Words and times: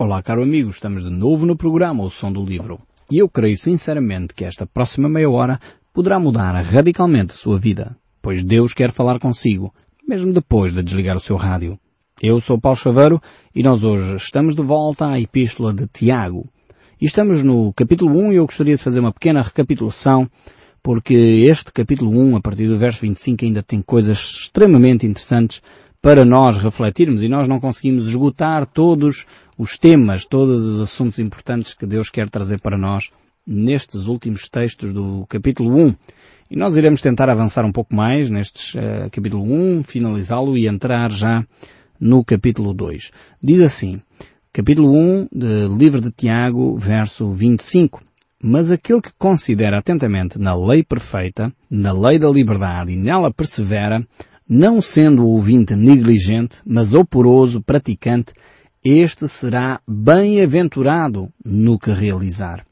Olá, 0.00 0.22
caro 0.22 0.44
amigo, 0.44 0.70
estamos 0.70 1.02
de 1.02 1.10
novo 1.10 1.44
no 1.44 1.56
programa 1.56 2.04
O 2.04 2.08
Som 2.08 2.32
do 2.32 2.44
Livro. 2.44 2.78
E 3.10 3.18
eu 3.18 3.28
creio 3.28 3.58
sinceramente 3.58 4.32
que 4.32 4.44
esta 4.44 4.64
próxima 4.64 5.08
meia 5.08 5.28
hora 5.28 5.58
poderá 5.92 6.20
mudar 6.20 6.52
radicalmente 6.52 7.32
a 7.32 7.36
sua 7.36 7.58
vida, 7.58 7.96
pois 8.22 8.44
Deus 8.44 8.72
quer 8.72 8.92
falar 8.92 9.18
consigo, 9.18 9.74
mesmo 10.08 10.32
depois 10.32 10.72
de 10.72 10.84
desligar 10.84 11.16
o 11.16 11.20
seu 11.20 11.34
rádio. 11.34 11.80
Eu 12.22 12.40
sou 12.40 12.60
Paulo 12.60 12.78
Chaveiro 12.78 13.20
e 13.52 13.60
nós 13.60 13.82
hoje 13.82 14.14
estamos 14.14 14.54
de 14.54 14.62
volta 14.62 15.08
à 15.08 15.20
Epístola 15.20 15.74
de 15.74 15.88
Tiago. 15.88 16.48
E 17.00 17.04
estamos 17.04 17.42
no 17.42 17.72
capítulo 17.72 18.16
1 18.16 18.34
e 18.34 18.36
eu 18.36 18.46
gostaria 18.46 18.76
de 18.76 18.82
fazer 18.82 19.00
uma 19.00 19.12
pequena 19.12 19.42
recapitulação 19.42 20.30
porque 20.80 21.12
este 21.50 21.72
capítulo 21.72 22.12
1, 22.12 22.36
a 22.36 22.40
partir 22.40 22.68
do 22.68 22.78
verso 22.78 23.00
25, 23.00 23.44
ainda 23.44 23.64
tem 23.64 23.82
coisas 23.82 24.16
extremamente 24.16 25.06
interessantes 25.06 25.60
para 26.00 26.24
nós 26.24 26.58
refletirmos 26.58 27.22
e 27.22 27.28
nós 27.28 27.48
não 27.48 27.60
conseguimos 27.60 28.06
esgotar 28.06 28.66
todos 28.66 29.26
os 29.56 29.76
temas, 29.76 30.24
todos 30.24 30.64
os 30.64 30.80
assuntos 30.80 31.18
importantes 31.18 31.74
que 31.74 31.86
Deus 31.86 32.08
quer 32.08 32.30
trazer 32.30 32.60
para 32.60 32.78
nós 32.78 33.10
nestes 33.46 34.06
últimos 34.06 34.48
textos 34.48 34.92
do 34.92 35.26
capítulo 35.28 35.76
1. 35.76 35.96
E 36.50 36.56
nós 36.56 36.76
iremos 36.76 37.02
tentar 37.02 37.28
avançar 37.28 37.64
um 37.64 37.72
pouco 37.72 37.94
mais 37.94 38.30
nestes 38.30 38.74
uh, 38.74 39.10
capítulo 39.10 39.44
1, 39.44 39.82
finalizá-lo 39.84 40.56
e 40.56 40.66
entrar 40.66 41.10
já 41.10 41.44
no 42.00 42.24
capítulo 42.24 42.72
2. 42.72 43.10
Diz 43.42 43.60
assim, 43.60 44.00
capítulo 44.52 44.94
1 44.94 45.28
do 45.32 45.76
livro 45.76 46.00
de 46.00 46.10
Tiago, 46.10 46.78
verso 46.78 47.30
25. 47.32 48.02
Mas 48.40 48.70
aquele 48.70 49.00
que 49.00 49.12
considera 49.18 49.78
atentamente 49.78 50.38
na 50.38 50.54
lei 50.54 50.84
perfeita, 50.84 51.52
na 51.68 51.92
lei 51.92 52.20
da 52.20 52.30
liberdade 52.30 52.92
e 52.92 52.96
nela 52.96 53.32
persevera, 53.32 54.06
não 54.48 54.80
sendo 54.80 55.22
o 55.22 55.28
ouvinte 55.28 55.74
negligente, 55.76 56.58
mas 56.64 56.94
oporoso, 56.94 57.60
praticante, 57.60 58.32
este 58.82 59.28
será 59.28 59.80
bem-aventurado 59.86 61.30
no 61.44 61.78
que 61.78 61.90
realizar. 61.90 62.64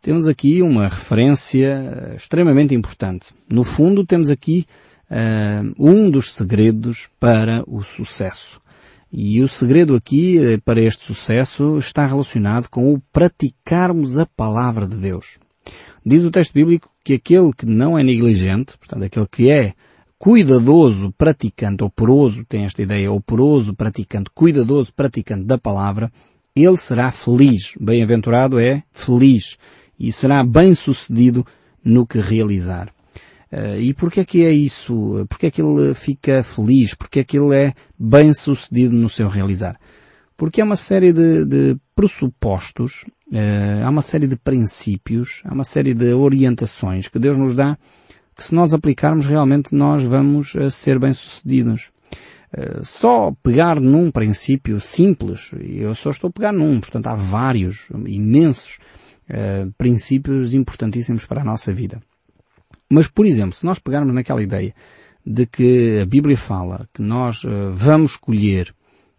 Temos 0.00 0.28
aqui 0.28 0.62
uma 0.62 0.88
referência 0.88 1.66
eh, 1.66 2.14
extremamente 2.16 2.74
importante. 2.74 3.34
No 3.50 3.64
fundo, 3.64 4.06
temos 4.06 4.30
aqui 4.30 4.64
uh, 5.10 5.74
um 5.76 6.08
dos 6.08 6.32
segredos 6.32 7.08
para 7.18 7.64
o 7.66 7.82
sucesso. 7.82 8.60
E 9.10 9.42
o 9.42 9.48
segredo 9.48 9.96
aqui 9.96 10.38
eh, 10.38 10.58
para 10.64 10.80
este 10.80 11.02
sucesso 11.04 11.76
está 11.78 12.06
relacionado 12.06 12.68
com 12.68 12.94
o 12.94 13.00
praticarmos 13.12 14.16
a 14.18 14.26
palavra 14.26 14.86
de 14.86 14.96
Deus. 14.96 15.38
Diz 16.04 16.22
o 16.22 16.30
texto 16.30 16.52
bíblico 16.52 16.88
que 17.02 17.14
aquele 17.14 17.52
que 17.52 17.66
não 17.66 17.98
é 17.98 18.04
negligente, 18.04 18.78
portanto 18.78 19.02
aquele 19.02 19.26
que 19.26 19.50
é 19.50 19.74
cuidadoso 20.26 21.14
praticante, 21.16 21.84
operoso, 21.84 22.44
tem 22.44 22.64
esta 22.64 22.82
ideia, 22.82 23.12
operoso 23.12 23.72
praticante, 23.72 24.28
cuidadoso 24.34 24.92
praticante 24.92 25.44
da 25.44 25.56
palavra, 25.56 26.10
ele 26.56 26.76
será 26.76 27.12
feliz. 27.12 27.74
Bem-aventurado 27.80 28.58
é 28.58 28.82
feliz 28.90 29.56
e 29.96 30.10
será 30.10 30.42
bem 30.42 30.74
sucedido 30.74 31.46
no 31.84 32.04
que 32.04 32.18
realizar. 32.18 32.88
Uh, 33.52 33.78
e 33.78 33.94
porquê 33.94 34.18
é 34.18 34.24
que 34.24 34.44
é 34.44 34.50
isso? 34.50 35.24
Porquê 35.28 35.46
é 35.46 35.50
que 35.52 35.62
ele 35.62 35.94
fica 35.94 36.42
feliz? 36.42 36.92
Porquê 36.92 37.20
é 37.20 37.24
que 37.24 37.38
ele 37.38 37.54
é 37.54 37.72
bem 37.96 38.34
sucedido 38.34 38.96
no 38.96 39.08
seu 39.08 39.28
realizar? 39.28 39.78
Porque 40.36 40.60
há 40.60 40.64
uma 40.64 40.74
série 40.74 41.12
de, 41.12 41.44
de 41.44 41.76
pressupostos, 41.94 43.04
uh, 43.30 43.84
há 43.84 43.88
uma 43.88 44.02
série 44.02 44.26
de 44.26 44.34
princípios, 44.34 45.40
há 45.44 45.54
uma 45.54 45.62
série 45.62 45.94
de 45.94 46.12
orientações 46.12 47.06
que 47.06 47.20
Deus 47.20 47.38
nos 47.38 47.54
dá 47.54 47.78
que 48.36 48.44
se 48.44 48.54
nós 48.54 48.74
aplicarmos 48.74 49.26
realmente 49.26 49.74
nós 49.74 50.02
vamos 50.02 50.54
uh, 50.54 50.70
ser 50.70 50.98
bem 50.98 51.12
sucedidos. 51.12 51.90
Só 52.84 53.34
pegar 53.42 53.78
num 53.80 54.10
princípio 54.10 54.80
simples, 54.80 55.50
eu 55.60 55.94
só 55.94 56.10
estou 56.10 56.28
a 56.28 56.32
pegar 56.32 56.52
num, 56.52 56.80
portanto 56.80 57.08
há 57.08 57.14
vários, 57.14 57.88
imensos 58.06 58.78
princípios 59.76 60.54
importantíssimos 60.54 61.26
para 61.26 61.42
a 61.42 61.44
nossa 61.44 61.74
vida. 61.74 62.00
Mas, 62.88 63.08
por 63.08 63.26
exemplo, 63.26 63.54
se 63.54 63.66
nós 63.66 63.78
pegarmos 63.78 64.14
naquela 64.14 64.42
ideia 64.42 64.72
de 65.26 65.44
que 65.44 65.98
a 66.00 66.06
Bíblia 66.06 66.36
fala 66.36 66.88
que 66.94 67.02
nós 67.02 67.42
vamos 67.72 68.16
colher 68.16 68.72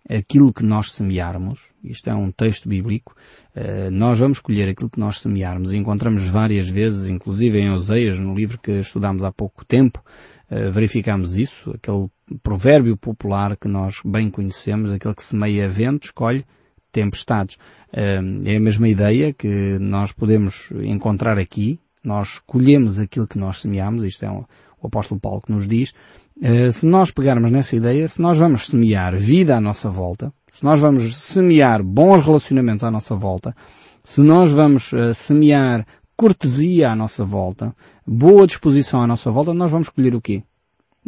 aquilo 0.10 0.54
que 0.54 0.64
nós 0.64 0.92
semearmos, 0.92 1.74
isto 1.84 2.10
é 2.10 2.16
um 2.16 2.32
texto 2.32 2.70
bíblico, 2.70 3.16
uh, 3.56 3.92
nós 3.92 4.20
vamos 4.20 4.40
colher 4.40 4.70
aquilo 4.70 4.90
que 4.90 5.00
nós 5.00 5.20
semearmos 5.20 5.74
encontramos 5.74 6.28
várias 6.28 6.70
vezes, 6.70 7.10
inclusive 7.10 7.60
em 7.60 7.70
Oseias, 7.72 8.20
no 8.20 8.34
livro 8.34 8.58
que 8.58 8.72
estudámos 8.72 9.24
há 9.24 9.32
pouco 9.32 9.66
tempo, 9.66 10.02
uh, 10.50 10.72
verificamos 10.72 11.38
isso, 11.38 11.72
aquele 11.72 12.08
provérbio 12.42 12.96
popular 12.96 13.58
que 13.58 13.68
nós 13.68 14.02
bem 14.06 14.30
conhecemos, 14.30 14.92
aquele 14.92 15.16
que 15.16 15.24
semeia 15.24 15.68
vento, 15.68 16.06
escolhe 16.06 16.46
tempestades. 16.92 17.58
É 17.92 18.18
a 18.18 18.60
mesma 18.60 18.90
ideia 18.90 19.32
que 19.32 19.78
nós 19.80 20.12
podemos 20.12 20.70
encontrar 20.84 21.38
aqui, 21.38 21.80
nós 22.04 22.40
colhemos 22.46 23.00
aquilo 23.00 23.28
que 23.28 23.38
nós 23.38 23.60
semeamos, 23.60 24.04
isto 24.04 24.26
é 24.26 24.32
um, 24.32 24.44
o 24.82 24.88
apóstolo 24.88 25.20
Paulo 25.20 25.42
que 25.42 25.52
nos 25.52 25.68
diz, 25.68 25.94
uh, 26.38 26.72
se 26.72 26.86
nós 26.86 27.12
pegarmos 27.12 27.52
nessa 27.52 27.76
ideia, 27.76 28.08
se 28.08 28.22
nós 28.22 28.38
vamos 28.38 28.68
semear 28.68 29.18
vida 29.18 29.56
à 29.56 29.62
nossa 29.62 29.90
volta, 29.90 30.34
se 30.52 30.64
nós 30.64 30.80
vamos 30.80 31.16
semear 31.16 31.84
bons 31.84 32.22
relacionamentos 32.22 32.84
à 32.84 32.92
nossa 32.92 33.16
volta, 33.16 33.56
se 34.04 34.22
nós 34.22 34.52
vamos 34.52 34.92
uh, 34.94 35.14
semear 35.14 35.86
cortesia 36.16 36.92
à 36.92 36.96
nossa 36.96 37.24
volta, 37.24 37.76
boa 38.06 38.48
disposição 38.48 39.02
à 39.02 39.08
nossa 39.08 39.30
volta, 39.30 39.54
nós 39.54 39.70
vamos 39.70 39.90
colher 39.90 40.16
o 40.16 40.22
quê? 40.22 40.44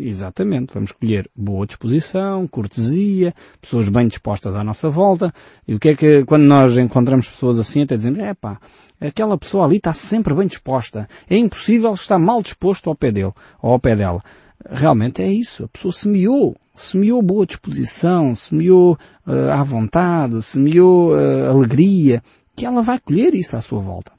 Exatamente. 0.02 0.74
Vamos 0.74 0.92
escolher 0.92 1.30
boa 1.36 1.66
disposição, 1.66 2.48
cortesia, 2.48 3.34
pessoas 3.60 3.90
bem 3.90 4.08
dispostas 4.08 4.56
à 4.56 4.64
nossa 4.64 4.90
volta. 4.90 5.34
E 5.68 5.76
o 5.76 5.80
que 5.80 5.90
é 5.90 5.96
que, 5.96 6.26
quando 6.26 6.44
nós 6.44 6.78
encontramos 6.78 7.28
pessoas 7.28 7.60
assim, 7.60 7.84
até 7.84 7.98
dizemos, 7.98 8.20
é 8.20 8.34
pá, 8.34 8.60
aquela 9.00 9.38
pessoa 9.38 9.66
ali 9.66 9.78
está 9.78 9.94
sempre 9.94 10.34
bem 10.34 10.48
disposta. 10.48 11.08
É 11.30 11.38
impossível 11.38 11.94
estar 11.94 12.20
mal 12.20 12.42
disposto 12.42 12.90
ao 12.90 12.96
pé 12.96 13.12
dele, 13.12 13.34
ou 13.62 13.74
ao 13.74 13.80
pé 13.80 13.96
dela. 13.96 14.24
Realmente 14.70 15.22
é 15.22 15.32
isso. 15.32 15.66
A 15.66 15.68
pessoa 15.68 15.92
semeou. 15.92 16.56
Semeou 16.76 17.22
boa 17.22 17.46
disposição, 17.46 18.34
semeou 18.36 18.98
uh, 19.28 19.52
à 19.52 19.64
vontade, 19.64 20.42
semeou 20.42 21.12
uh, 21.12 21.50
alegria, 21.50 22.24
que 22.56 22.66
ela 22.66 22.82
vai 22.82 22.98
colher 23.00 23.34
isso 23.34 23.58
à 23.58 23.62
sua 23.62 23.82
volta. 23.82 24.19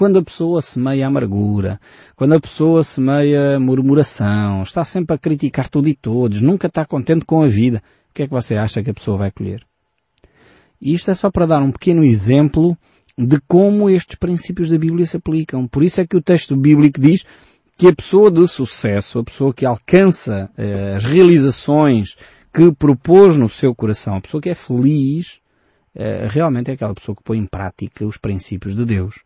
Quando 0.00 0.18
a 0.18 0.22
pessoa 0.22 0.62
semeia 0.62 1.06
amargura, 1.06 1.78
quando 2.16 2.32
a 2.32 2.40
pessoa 2.40 2.82
semeia 2.82 3.60
murmuração, 3.60 4.62
está 4.62 4.82
sempre 4.82 5.14
a 5.14 5.18
criticar 5.18 5.68
tudo 5.68 5.90
e 5.90 5.94
todos, 5.94 6.40
nunca 6.40 6.68
está 6.68 6.86
contente 6.86 7.26
com 7.26 7.42
a 7.42 7.46
vida, 7.46 7.82
o 8.08 8.14
que 8.14 8.22
é 8.22 8.26
que 8.26 8.32
você 8.32 8.56
acha 8.56 8.82
que 8.82 8.88
a 8.88 8.94
pessoa 8.94 9.18
vai 9.18 9.30
colher? 9.30 9.62
E 10.80 10.94
isto 10.94 11.10
é 11.10 11.14
só 11.14 11.30
para 11.30 11.44
dar 11.44 11.62
um 11.62 11.70
pequeno 11.70 12.02
exemplo 12.02 12.74
de 13.14 13.38
como 13.46 13.90
estes 13.90 14.16
princípios 14.16 14.70
da 14.70 14.78
Bíblia 14.78 15.04
se 15.04 15.18
aplicam. 15.18 15.68
Por 15.68 15.82
isso 15.82 16.00
é 16.00 16.06
que 16.06 16.16
o 16.16 16.22
texto 16.22 16.56
bíblico 16.56 16.98
diz 16.98 17.26
que 17.76 17.86
a 17.86 17.94
pessoa 17.94 18.30
de 18.30 18.48
sucesso, 18.48 19.18
a 19.18 19.24
pessoa 19.24 19.52
que 19.52 19.66
alcança 19.66 20.48
eh, 20.56 20.94
as 20.96 21.04
realizações 21.04 22.16
que 22.50 22.72
propôs 22.72 23.36
no 23.36 23.50
seu 23.50 23.74
coração, 23.74 24.16
a 24.16 24.20
pessoa 24.22 24.40
que 24.40 24.48
é 24.48 24.54
feliz, 24.54 25.42
eh, 25.94 26.26
realmente 26.30 26.70
é 26.70 26.72
aquela 26.72 26.94
pessoa 26.94 27.14
que 27.14 27.22
põe 27.22 27.36
em 27.36 27.46
prática 27.46 28.06
os 28.06 28.16
princípios 28.16 28.74
de 28.74 28.86
Deus. 28.86 29.16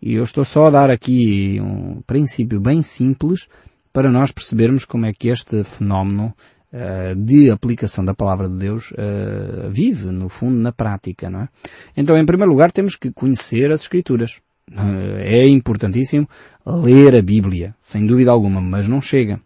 E 0.00 0.14
eu 0.14 0.24
estou 0.24 0.44
só 0.44 0.66
a 0.66 0.70
dar 0.70 0.90
aqui 0.90 1.58
um 1.60 2.00
princípio 2.06 2.60
bem 2.60 2.82
simples 2.82 3.48
para 3.92 4.10
nós 4.10 4.30
percebermos 4.30 4.84
como 4.84 5.06
é 5.06 5.12
que 5.12 5.28
este 5.28 5.64
fenómeno 5.64 6.34
uh, 6.72 7.14
de 7.16 7.50
aplicação 7.50 8.04
da 8.04 8.14
palavra 8.14 8.48
de 8.48 8.56
Deus 8.56 8.92
uh, 8.92 9.70
vive, 9.70 10.06
no 10.06 10.28
fundo, 10.28 10.56
na 10.56 10.72
prática, 10.72 11.28
não 11.28 11.42
é? 11.42 11.48
Então, 11.96 12.16
em 12.16 12.24
primeiro 12.26 12.52
lugar, 12.52 12.70
temos 12.70 12.94
que 12.94 13.10
conhecer 13.10 13.72
as 13.72 13.82
Escrituras. 13.82 14.40
Uh, 14.70 15.16
é 15.18 15.48
importantíssimo 15.48 16.28
ler 16.64 17.16
a 17.16 17.22
Bíblia, 17.22 17.74
sem 17.80 18.06
dúvida 18.06 18.30
alguma, 18.30 18.60
mas 18.60 18.86
não 18.86 19.00
chega 19.00 19.40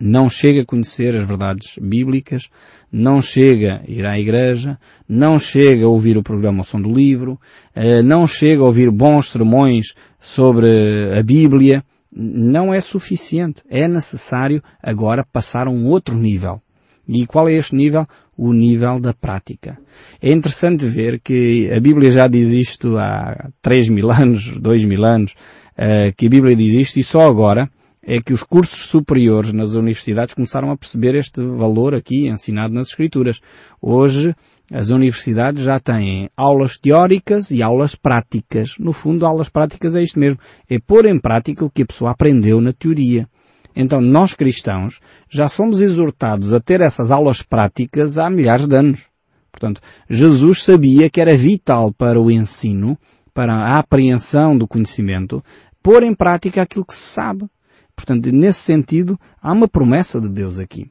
não 0.00 0.28
chega 0.28 0.62
a 0.62 0.66
conhecer 0.66 1.14
as 1.14 1.26
verdades 1.26 1.76
bíblicas, 1.80 2.48
não 2.90 3.22
chega 3.22 3.82
a 3.86 3.90
ir 3.90 4.04
à 4.04 4.18
igreja, 4.18 4.78
não 5.08 5.38
chega 5.38 5.84
a 5.84 5.88
ouvir 5.88 6.16
o 6.16 6.22
programa 6.22 6.60
ao 6.60 6.64
som 6.64 6.80
do 6.80 6.92
livro, 6.92 7.38
eh, 7.74 8.02
não 8.02 8.26
chega 8.26 8.62
a 8.62 8.66
ouvir 8.66 8.90
bons 8.90 9.30
sermões 9.30 9.94
sobre 10.20 10.68
a 11.16 11.22
Bíblia, 11.22 11.84
não 12.12 12.72
é 12.72 12.80
suficiente. 12.80 13.62
É 13.68 13.88
necessário 13.88 14.62
agora 14.82 15.26
passar 15.32 15.66
a 15.66 15.70
um 15.70 15.86
outro 15.86 16.16
nível. 16.16 16.60
E 17.08 17.26
qual 17.26 17.48
é 17.48 17.54
este 17.54 17.74
nível? 17.74 18.06
O 18.36 18.52
nível 18.52 18.98
da 18.98 19.12
prática. 19.12 19.78
É 20.20 20.32
interessante 20.32 20.86
ver 20.86 21.20
que 21.20 21.70
a 21.72 21.78
Bíblia 21.78 22.10
já 22.10 22.26
diz 22.26 22.50
isto 22.50 22.96
há 22.96 23.50
3 23.62 23.88
mil 23.88 24.10
anos, 24.10 24.58
2 24.58 24.84
mil 24.84 25.04
anos, 25.04 25.34
eh, 25.76 26.12
que 26.16 26.26
a 26.26 26.30
Bíblia 26.30 26.56
diz 26.56 26.72
isto 26.72 26.98
e 26.98 27.04
só 27.04 27.20
agora 27.22 27.70
é 28.06 28.20
que 28.20 28.32
os 28.32 28.42
cursos 28.42 28.86
superiores 28.86 29.52
nas 29.52 29.74
universidades 29.74 30.34
começaram 30.34 30.70
a 30.70 30.76
perceber 30.76 31.14
este 31.14 31.42
valor 31.42 31.94
aqui 31.94 32.28
ensinado 32.28 32.74
nas 32.74 32.88
escrituras. 32.88 33.40
Hoje, 33.80 34.34
as 34.70 34.90
universidades 34.90 35.62
já 35.62 35.80
têm 35.80 36.28
aulas 36.36 36.76
teóricas 36.78 37.50
e 37.50 37.62
aulas 37.62 37.94
práticas. 37.94 38.74
No 38.78 38.92
fundo, 38.92 39.26
aulas 39.26 39.48
práticas 39.48 39.94
é 39.94 40.02
isto 40.02 40.18
mesmo. 40.18 40.38
É 40.68 40.78
pôr 40.78 41.06
em 41.06 41.18
prática 41.18 41.64
o 41.64 41.70
que 41.70 41.82
a 41.82 41.86
pessoa 41.86 42.10
aprendeu 42.10 42.60
na 42.60 42.72
teoria. 42.72 43.28
Então, 43.74 44.00
nós 44.00 44.34
cristãos 44.34 45.00
já 45.28 45.48
somos 45.48 45.80
exortados 45.80 46.52
a 46.52 46.60
ter 46.60 46.80
essas 46.80 47.10
aulas 47.10 47.42
práticas 47.42 48.18
há 48.18 48.30
milhares 48.30 48.68
de 48.68 48.76
anos. 48.76 49.08
Portanto, 49.50 49.80
Jesus 50.08 50.62
sabia 50.62 51.08
que 51.08 51.20
era 51.20 51.36
vital 51.36 51.92
para 51.92 52.20
o 52.20 52.30
ensino, 52.30 52.98
para 53.32 53.54
a 53.54 53.78
apreensão 53.78 54.56
do 54.56 54.68
conhecimento, 54.68 55.42
pôr 55.82 56.02
em 56.02 56.14
prática 56.14 56.62
aquilo 56.62 56.84
que 56.84 56.94
se 56.94 57.12
sabe. 57.12 57.46
Portanto, 57.94 58.30
nesse 58.32 58.60
sentido, 58.60 59.18
há 59.40 59.52
uma 59.52 59.68
promessa 59.68 60.20
de 60.20 60.28
Deus 60.28 60.58
aqui. 60.58 60.90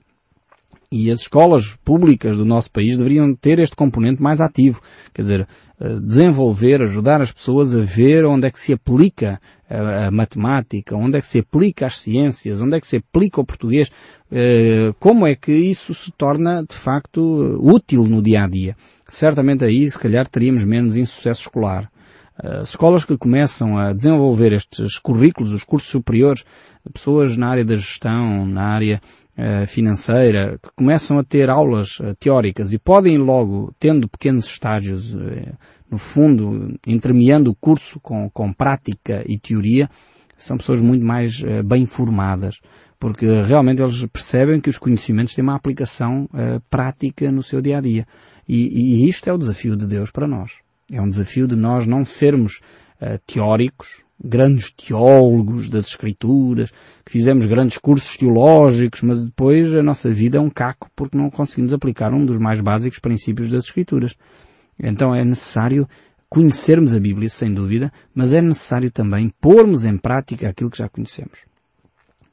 E 0.92 1.10
as 1.10 1.22
escolas 1.22 1.76
públicas 1.84 2.38
do 2.38 2.46
nosso 2.46 2.72
país 2.72 2.96
deveriam 2.96 3.34
ter 3.34 3.58
este 3.58 3.76
componente 3.76 4.22
mais 4.22 4.40
ativo. 4.40 4.80
Quer 5.12 5.24
dizer, 5.24 5.48
eh, 5.80 6.00
desenvolver, 6.00 6.84
ajudar 6.84 7.20
as 7.20 7.32
pessoas 7.32 7.76
a 7.76 7.80
ver 7.80 8.26
onde 8.26 8.46
é 8.46 8.52
que 8.52 8.60
se 8.60 8.74
aplica 8.74 9.42
a, 9.68 10.12
matemática, 10.12 10.96
onde 10.96 11.18
é 11.18 11.22
que 11.22 11.26
se 11.26 11.40
aplica 11.40 11.88
as 11.88 11.98
ciências, 11.98 12.62
onde 12.62 12.78
é 12.78 12.80
que 12.80 12.86
se 12.86 12.98
aplica 12.98 13.42
o 13.42 13.46
português, 13.46 13.90
eh, 14.32 14.94
como 15.00 15.26
é 15.26 15.36
que 15.36 15.52
isso 15.52 15.96
se 15.96 16.12
torna 16.12 16.64
de 16.64 16.76
facto 16.76 17.60
útil 17.60 18.04
no 18.06 18.22
dia 18.22 18.44
a 18.44 18.48
dia. 18.48 18.76
Certamente 19.10 19.66
aí, 19.66 19.90
se 19.90 19.98
calhar, 19.98 20.28
teríamos 20.28 20.64
menos 20.64 20.96
insucesso 20.96 21.42
escolar. 21.42 21.90
As 22.36 22.70
escolas 22.70 23.06
que 23.06 23.16
começam 23.16 23.78
a 23.78 23.94
desenvolver 23.94 24.54
estes 24.54 24.98
currículos, 24.98 25.54
os 25.54 25.64
cursos 25.64 25.90
superiores, 25.90 26.44
pessoas 26.92 27.38
na 27.38 27.48
área 27.48 27.64
da 27.64 27.76
gestão, 27.76 28.46
na 28.48 28.74
área 28.74 29.00
uh, 29.38 29.68
financeira, 29.68 30.58
que 30.62 30.70
começam 30.76 31.20
a 31.20 31.24
ter 31.24 31.52
aulas 31.52 32.00
uh, 32.00 32.16
teóricas 32.20 32.74
e 32.74 32.80
podem 32.80 33.20
logo, 33.20 33.72
tendo 33.80 34.10
pequenos 34.10 34.46
estágios, 34.46 35.16
no 35.90 36.00
fundo, 36.00 36.76
entremeando 36.88 37.52
o 37.52 37.56
curso 37.56 38.00
com, 38.00 38.28
com 38.32 38.52
prática 38.52 39.24
e 39.28 39.38
teoria, 39.38 39.88
são 40.36 40.58
pessoas 40.58 40.82
muito 40.82 41.06
mais 41.06 41.44
bem 41.64 41.86
formadas, 41.86 42.60
porque 43.00 43.28
realmente 43.44 43.80
eles 43.80 44.04
percebem 44.08 44.60
que 44.60 44.72
os 44.72 44.80
conhecimentos 44.80 45.36
têm 45.36 45.44
uma 45.44 45.56
aplicação 45.56 46.28
prática 46.68 47.32
no 47.32 47.44
seu 47.44 47.62
dia 47.62 47.78
a 47.78 47.82
dia. 47.82 48.08
E, 48.50 49.04
e 49.04 49.08
isto 49.08 49.30
é 49.30 49.34
o 49.34 49.38
desafio 49.38 49.78
de 49.78 49.86
Deus 49.86 50.10
para 50.10 50.28
nós. 50.28 50.63
É 50.92 51.02
um 51.02 51.10
desafio 51.10 51.48
de 51.48 51.56
nós 51.56 51.86
não 51.86 52.06
sermos 52.06 52.60
uh, 53.02 53.20
teóricos, 53.26 54.04
grandes 54.24 54.72
teólogos 54.72 55.70
das 55.70 55.88
Escrituras, 55.88 56.72
que 57.06 57.12
fizemos 57.12 57.46
grandes 57.46 57.78
cursos 57.78 58.16
teológicos, 58.16 59.02
mas 59.02 59.26
depois 59.26 59.76
a 59.76 59.84
nossa 59.84 60.10
vida 60.14 60.38
é 60.38 60.42
um 60.42 60.50
caco 60.50 60.90
porque 60.96 61.18
não 61.18 61.30
conseguimos 61.30 61.74
aplicar 61.74 62.14
um 62.14 62.26
dos 62.26 62.38
mais 62.38 62.62
básicos 62.62 63.00
princípios 63.00 63.50
das 63.50 63.66
Escrituras. 63.66 64.16
Então 64.80 65.14
é 65.14 65.24
necessário 65.24 65.88
conhecermos 66.30 66.94
a 66.94 67.00
Bíblia, 67.00 67.30
sem 67.30 67.54
dúvida, 67.54 67.92
mas 68.16 68.34
é 68.34 68.42
necessário 68.42 68.90
também 68.90 69.30
pormos 69.42 69.86
em 69.86 69.98
prática 69.98 70.50
aquilo 70.50 70.72
que 70.72 70.80
já 70.80 70.90
conhecemos. 70.90 71.46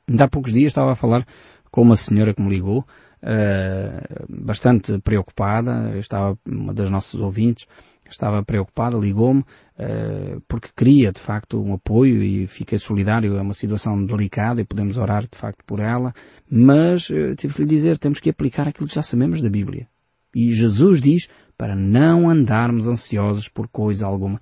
Ainda 0.08 0.24
há 0.24 0.28
poucos 0.28 0.52
dias 0.52 0.70
estava 0.70 0.92
a 0.92 0.96
falar 0.96 1.26
com 1.70 1.82
uma 1.82 1.96
senhora 1.96 2.32
que 2.32 2.42
me 2.42 2.48
ligou, 2.48 2.84
uh, 3.22 4.26
bastante 4.28 4.98
preocupada, 4.98 5.96
estava 5.98 6.38
uma 6.46 6.72
das 6.72 6.90
nossas 6.90 7.20
ouvintes, 7.20 7.66
estava 8.08 8.42
preocupada, 8.42 8.96
ligou-me, 8.96 9.40
uh, 9.40 10.40
porque 10.48 10.68
queria 10.76 11.12
de 11.12 11.20
facto 11.20 11.62
um 11.62 11.74
apoio 11.74 12.22
e 12.22 12.46
fiquei 12.46 12.78
solidário, 12.78 13.36
é 13.36 13.40
uma 13.40 13.54
situação 13.54 14.04
delicada 14.04 14.60
e 14.60 14.64
podemos 14.64 14.96
orar 14.96 15.22
de 15.22 15.36
facto 15.36 15.64
por 15.64 15.80
ela, 15.80 16.12
mas 16.50 17.08
uh, 17.10 17.34
tive 17.36 17.54
que 17.54 17.62
lhe 17.62 17.68
dizer, 17.68 17.98
temos 17.98 18.20
que 18.20 18.30
aplicar 18.30 18.68
aquilo 18.68 18.88
que 18.88 18.94
já 18.94 19.02
sabemos 19.02 19.40
da 19.40 19.50
Bíblia. 19.50 19.88
E 20.34 20.52
Jesus 20.52 21.00
diz 21.00 21.28
para 21.56 21.74
não 21.76 22.30
andarmos 22.30 22.88
ansiosos 22.88 23.48
por 23.48 23.68
coisa 23.68 24.06
alguma. 24.06 24.40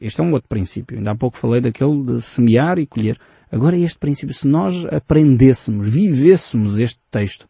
Este 0.00 0.20
é 0.20 0.24
um 0.24 0.32
outro 0.32 0.48
princípio. 0.48 0.96
Ainda 0.96 1.12
há 1.12 1.14
pouco 1.16 1.36
falei 1.36 1.60
daquele 1.60 2.02
de 2.02 2.22
semear 2.22 2.78
e 2.78 2.86
colher. 2.86 3.18
Agora 3.50 3.78
este 3.78 3.98
princípio, 3.98 4.34
se 4.34 4.46
nós 4.48 4.86
aprendêssemos, 4.86 5.88
vivêssemos 5.88 6.78
este 6.78 6.98
texto, 7.10 7.48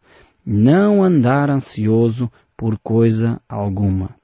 não 0.49 1.03
andar 1.03 1.49
ansioso 1.49 2.31
por 2.55 2.79
coisa 2.79 3.41
alguma 3.47 4.17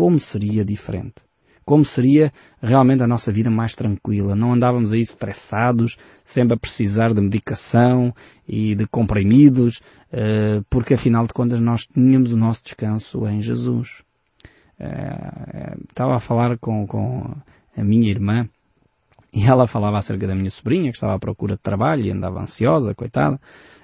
como 0.00 0.18
seria 0.18 0.64
diferente? 0.64 1.16
Como 1.62 1.84
seria 1.84 2.32
realmente 2.62 3.02
a 3.02 3.06
nossa 3.06 3.30
vida 3.30 3.50
mais 3.50 3.74
tranquila? 3.74 4.34
Não 4.34 4.54
andávamos 4.54 4.92
aí 4.92 5.02
estressados, 5.02 5.98
sempre 6.24 6.54
a 6.54 6.58
precisar 6.58 7.12
de 7.12 7.20
medicação 7.20 8.14
e 8.48 8.74
de 8.74 8.86
comprimidos, 8.86 9.82
eh, 10.10 10.62
porque 10.70 10.94
afinal 10.94 11.26
de 11.26 11.34
contas 11.34 11.60
nós 11.60 11.82
tínhamos 11.82 12.32
o 12.32 12.36
nosso 12.38 12.64
descanso 12.64 13.28
em 13.28 13.42
Jesus. 13.42 14.02
Eh, 14.78 15.76
estava 15.86 16.16
a 16.16 16.20
falar 16.20 16.56
com, 16.56 16.86
com 16.86 17.30
a 17.76 17.84
minha 17.84 18.10
irmã 18.10 18.48
e 19.32 19.44
ela 19.44 19.66
falava 19.66 19.98
acerca 19.98 20.26
da 20.26 20.34
minha 20.34 20.50
sobrinha 20.50 20.90
que 20.90 20.96
estava 20.96 21.14
à 21.14 21.18
procura 21.18 21.56
de 21.56 21.62
trabalho 21.62 22.06
e 22.06 22.10
andava 22.10 22.40
ansiosa, 22.40 22.94
coitada. 22.94 23.38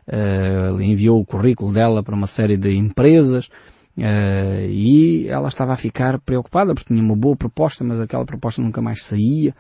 Uh, 0.08 0.80
enviou 0.80 1.20
o 1.20 1.24
currículo 1.24 1.72
dela 1.72 2.02
para 2.02 2.14
uma 2.14 2.28
série 2.28 2.56
de 2.56 2.76
empresas 2.76 3.48
Uh, 3.96 4.68
e 4.68 5.26
ela 5.26 5.48
estava 5.48 5.72
a 5.72 5.76
ficar 5.76 6.20
preocupada 6.20 6.74
porque 6.74 6.92
tinha 6.92 7.02
uma 7.02 7.16
boa 7.16 7.34
proposta, 7.34 7.82
mas 7.82 7.98
aquela 7.98 8.26
proposta 8.26 8.60
nunca 8.60 8.82
mais 8.82 9.02
saía. 9.02 9.54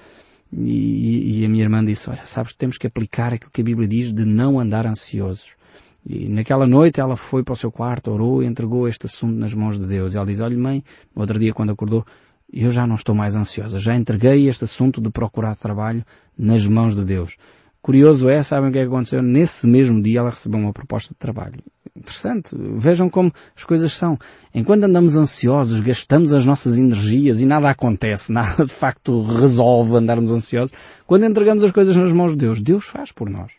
E, 0.52 1.40
e 1.40 1.44
a 1.44 1.48
minha 1.48 1.64
irmã 1.64 1.84
disse, 1.84 2.08
olha, 2.10 2.24
sabes, 2.24 2.52
temos 2.52 2.76
que 2.76 2.86
aplicar 2.86 3.32
aquilo 3.32 3.50
que 3.50 3.62
a 3.62 3.64
Bíblia 3.64 3.88
diz 3.88 4.12
de 4.12 4.24
não 4.24 4.60
andar 4.60 4.86
ansiosos. 4.86 5.54
E 6.04 6.28
naquela 6.28 6.66
noite 6.66 7.00
ela 7.00 7.16
foi 7.16 7.42
para 7.42 7.54
o 7.54 7.56
seu 7.56 7.72
quarto, 7.72 8.12
orou 8.12 8.42
e 8.42 8.46
entregou 8.46 8.86
este 8.86 9.06
assunto 9.06 9.36
nas 9.36 9.54
mãos 9.54 9.78
de 9.78 9.86
Deus. 9.86 10.14
Ela 10.14 10.26
diz, 10.26 10.40
olha 10.40 10.56
mãe, 10.56 10.84
no 11.14 11.22
outro 11.22 11.38
dia 11.38 11.52
quando 11.52 11.72
acordou, 11.72 12.06
eu 12.52 12.70
já 12.70 12.86
não 12.86 12.94
estou 12.94 13.14
mais 13.14 13.34
ansiosa, 13.34 13.78
já 13.78 13.96
entreguei 13.96 14.48
este 14.48 14.64
assunto 14.64 15.00
de 15.00 15.10
procurar 15.10 15.56
trabalho 15.56 16.04
nas 16.38 16.64
mãos 16.66 16.94
de 16.94 17.04
Deus. 17.04 17.36
Curioso 17.86 18.28
é, 18.28 18.42
sabem 18.42 18.68
o 18.68 18.72
que 18.72 18.80
é 18.80 18.82
que 18.82 18.88
aconteceu? 18.88 19.22
Nesse 19.22 19.64
mesmo 19.64 20.02
dia 20.02 20.18
ela 20.18 20.30
recebeu 20.30 20.58
uma 20.58 20.72
proposta 20.72 21.14
de 21.14 21.18
trabalho 21.20 21.62
interessante. 21.96 22.56
Vejam 22.58 23.08
como 23.08 23.32
as 23.56 23.62
coisas 23.62 23.92
são. 23.92 24.18
Enquanto 24.52 24.82
andamos 24.82 25.14
ansiosos, 25.14 25.78
gastamos 25.78 26.32
as 26.32 26.44
nossas 26.44 26.78
energias 26.78 27.40
e 27.40 27.46
nada 27.46 27.70
acontece, 27.70 28.32
nada 28.34 28.66
de 28.66 28.72
facto 28.72 29.22
resolve 29.22 29.94
andarmos 29.94 30.32
ansiosos. 30.32 30.76
Quando 31.06 31.26
entregamos 31.26 31.62
as 31.62 31.70
coisas 31.70 31.94
nas 31.94 32.10
mãos 32.10 32.32
de 32.32 32.38
Deus, 32.38 32.60
Deus 32.60 32.86
faz 32.86 33.12
por 33.12 33.30
nós. 33.30 33.52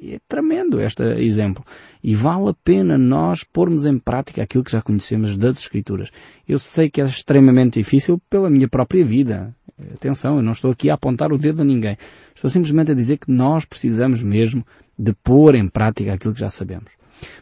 E 0.00 0.14
é 0.14 0.20
tremendo 0.28 0.80
este 0.80 1.02
exemplo. 1.02 1.64
E 2.04 2.14
vale 2.14 2.50
a 2.50 2.54
pena 2.54 2.96
nós 2.96 3.42
pormos 3.42 3.84
em 3.84 3.98
prática 3.98 4.44
aquilo 4.44 4.62
que 4.62 4.70
já 4.70 4.80
conhecemos 4.80 5.36
das 5.36 5.58
Escrituras. 5.58 6.12
Eu 6.46 6.60
sei 6.60 6.88
que 6.88 7.00
é 7.00 7.04
extremamente 7.04 7.80
difícil 7.80 8.22
pela 8.30 8.48
minha 8.48 8.68
própria 8.68 9.04
vida. 9.04 9.52
Atenção, 9.94 10.36
eu 10.36 10.42
não 10.42 10.52
estou 10.52 10.70
aqui 10.70 10.88
a 10.88 10.94
apontar 10.94 11.32
o 11.32 11.38
dedo 11.38 11.60
a 11.60 11.64
ninguém. 11.64 11.98
Estou 12.34 12.48
simplesmente 12.48 12.92
a 12.92 12.94
dizer 12.94 13.18
que 13.18 13.30
nós 13.30 13.64
precisamos 13.64 14.22
mesmo 14.22 14.64
de 14.98 15.12
pôr 15.12 15.54
em 15.54 15.68
prática 15.68 16.14
aquilo 16.14 16.32
que 16.32 16.40
já 16.40 16.48
sabemos. 16.48 16.90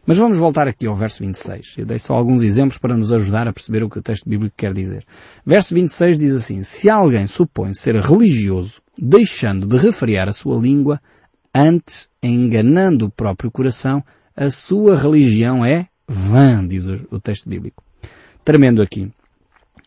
Mas 0.07 0.19
vamos 0.19 0.39
voltar 0.39 0.69
aqui 0.69 0.87
ao 0.87 0.97
verso 0.97 1.23
26. 1.23 1.77
Eu 1.79 1.87
dei 1.87 1.99
só 1.99 2.15
alguns 2.15 2.43
exemplos 2.43 2.79
para 2.79 2.97
nos 2.97 3.13
ajudar 3.13 3.47
a 3.47 3.53
perceber 3.53 3.83
o 3.83 3.91
que 3.91 3.99
o 3.99 4.03
texto 4.03 4.29
bíblico 4.29 4.55
quer 4.57 4.73
dizer. 4.73 5.05
Verso 5.47 5.75
26 5.75 6.19
diz 6.19 6.33
assim, 6.33 6.63
se 6.63 6.91
alguém 6.91 7.27
supõe 7.27 7.73
ser 7.73 7.97
religioso, 7.97 8.83
deixando 8.99 9.67
de 9.67 9.77
refriar 9.77 10.29
a 10.29 10.33
sua 10.33 10.61
língua, 10.61 11.01
antes, 11.55 12.09
enganando 12.23 13.07
o 13.07 13.11
próprio 13.11 13.51
coração, 13.51 14.03
a 14.37 14.51
sua 14.51 14.97
religião 14.97 15.65
é 15.65 15.87
vã, 16.07 16.67
diz 16.67 16.85
o 16.85 17.21
texto 17.21 17.49
bíblico. 17.49 17.83
Tremendo 18.45 18.83
aqui. 18.83 19.11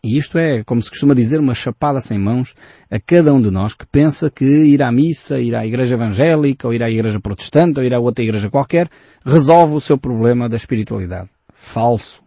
E 0.02 0.16
isto 0.16 0.38
é, 0.38 0.62
como 0.62 0.80
se 0.80 0.90
costuma 0.90 1.14
dizer, 1.14 1.40
uma 1.40 1.54
chapada 1.54 2.00
sem 2.00 2.18
mãos 2.18 2.54
a 2.88 3.00
cada 3.00 3.34
um 3.34 3.42
de 3.42 3.50
nós 3.50 3.74
que 3.74 3.84
pensa 3.84 4.30
que 4.30 4.44
ir 4.44 4.80
à 4.80 4.92
missa, 4.92 5.40
ir 5.40 5.54
à 5.56 5.66
igreja 5.66 5.96
evangélica, 5.96 6.68
ou 6.68 6.74
ir 6.74 6.82
à 6.82 6.90
igreja 6.90 7.20
protestante, 7.20 7.80
ou 7.80 7.84
ir 7.84 7.92
a 7.92 7.98
outra 7.98 8.22
igreja 8.22 8.48
qualquer, 8.48 8.88
resolve 9.24 9.74
o 9.74 9.80
seu 9.80 9.98
problema 9.98 10.48
da 10.48 10.56
espiritualidade. 10.56 11.28
Falso. 11.52 12.22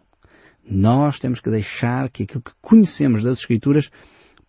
Nós 0.68 1.18
temos 1.18 1.40
que 1.40 1.50
deixar 1.50 2.10
que 2.10 2.24
aquilo 2.24 2.42
que 2.42 2.52
conhecemos 2.60 3.22
das 3.22 3.38
Escrituras 3.38 3.90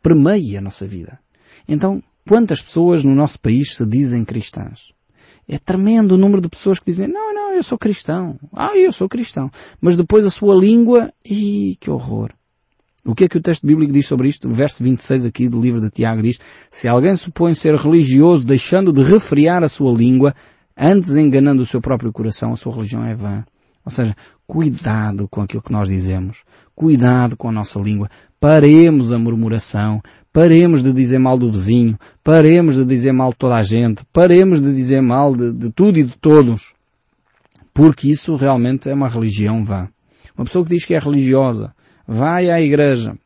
permeie 0.02 0.58
a 0.58 0.62
nossa 0.62 0.86
vida. 0.86 1.20
Então, 1.68 2.04
quantas 2.28 2.62
pessoas 2.62 3.04
no 3.04 3.16
nosso 3.16 3.40
país 3.40 3.76
se 3.78 3.86
dizem 3.86 4.26
cristãs? 4.26 4.94
É 5.48 5.58
tremendo 5.58 6.14
o 6.14 6.18
número 6.18 6.42
de 6.42 6.50
pessoas 6.50 6.78
que 6.78 6.86
dizem, 6.86 7.08
não, 7.08 7.34
não, 7.34 7.54
eu 7.54 7.64
sou 7.64 7.78
cristão. 7.78 8.38
Ah, 8.54 8.78
eu 8.78 8.92
sou 8.92 9.10
cristão. 9.10 9.50
Mas 9.80 9.98
depois 9.98 10.26
a 10.26 10.30
sua 10.30 10.56
língua, 10.56 11.12
ih, 11.26 11.78
que 11.80 11.90
horror. 11.90 12.32
O 13.06 13.14
que 13.14 13.26
é 13.26 13.28
que 13.28 13.38
o 13.38 13.42
texto 13.42 13.68
bíblico 13.68 13.92
diz 13.92 14.08
sobre 14.08 14.30
isto? 14.30 14.48
O 14.48 14.54
verso 14.54 14.82
26 14.82 15.26
aqui 15.26 15.50
do 15.50 15.60
livro 15.60 15.82
de 15.82 15.90
Tiago 15.90 16.22
diz, 16.22 16.40
se 16.72 16.88
alguém 16.88 17.16
supõe 17.18 17.54
ser 17.54 17.76
religioso 17.76 18.48
deixando 18.48 18.94
de 18.94 19.04
refriar 19.04 19.62
a 19.62 19.68
sua 19.68 19.92
língua, 19.92 20.34
antes 20.78 21.18
enganando 21.18 21.62
o 21.64 21.66
seu 21.66 21.82
próprio 21.82 22.14
coração, 22.14 22.54
a 22.54 22.56
sua 22.56 22.74
religião 22.74 23.04
é 23.04 23.14
vã. 23.14 23.44
Ou 23.86 23.92
seja, 23.92 24.16
cuidado 24.48 25.28
com 25.28 25.42
aquilo 25.42 25.62
que 25.62 25.72
nós 25.72 25.90
dizemos. 25.90 26.44
Cuidado 26.74 27.36
com 27.36 27.50
a 27.50 27.52
nossa 27.52 27.78
língua. 27.78 28.10
Paremos 28.40 29.12
a 29.12 29.20
murmuração. 29.20 30.02
Paremos 30.32 30.82
de 30.82 30.94
dizer 30.94 31.20
mal 31.20 31.38
do 31.38 31.52
vizinho. 31.52 32.00
Paremos 32.24 32.76
de 32.76 32.86
dizer 32.86 33.12
mal 33.12 33.32
de 33.32 33.38
toda 33.38 33.56
a 33.56 33.64
gente. 33.64 34.04
Paremos 34.14 34.62
de 34.62 34.74
dizer 34.74 35.02
mal 35.02 35.36
de, 35.36 35.52
de 35.52 35.70
tudo 35.70 36.00
e 36.00 36.04
de 36.04 36.16
todos. 36.18 36.74
Porque 37.74 38.10
isso 38.10 38.38
realmente 38.38 38.90
é 38.90 38.94
uma 38.94 39.10
religião 39.10 39.66
vã. 39.66 39.90
Uma 40.38 40.46
pessoa 40.46 40.64
que 40.64 40.72
diz 40.72 40.86
que 40.86 40.96
é 40.96 41.00
religiosa, 41.00 41.76
vai 42.08 42.50
à 42.50 42.62
igreja, 42.62 43.18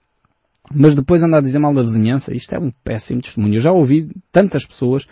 mas 0.74 0.96
depois 0.96 1.24
anda 1.24 1.38
a 1.38 1.42
dizer 1.42 1.60
mal 1.60 1.74
da 1.74 1.82
vizinhança, 1.82 2.36
isto 2.36 2.54
é 2.54 2.60
um 2.60 2.72
péssimo 2.84 3.22
testemunho. 3.22 3.56
Eu 3.56 3.62
já 3.62 3.72
ouvi 3.72 4.10
tantas 4.32 4.66
pessoas 4.66 5.08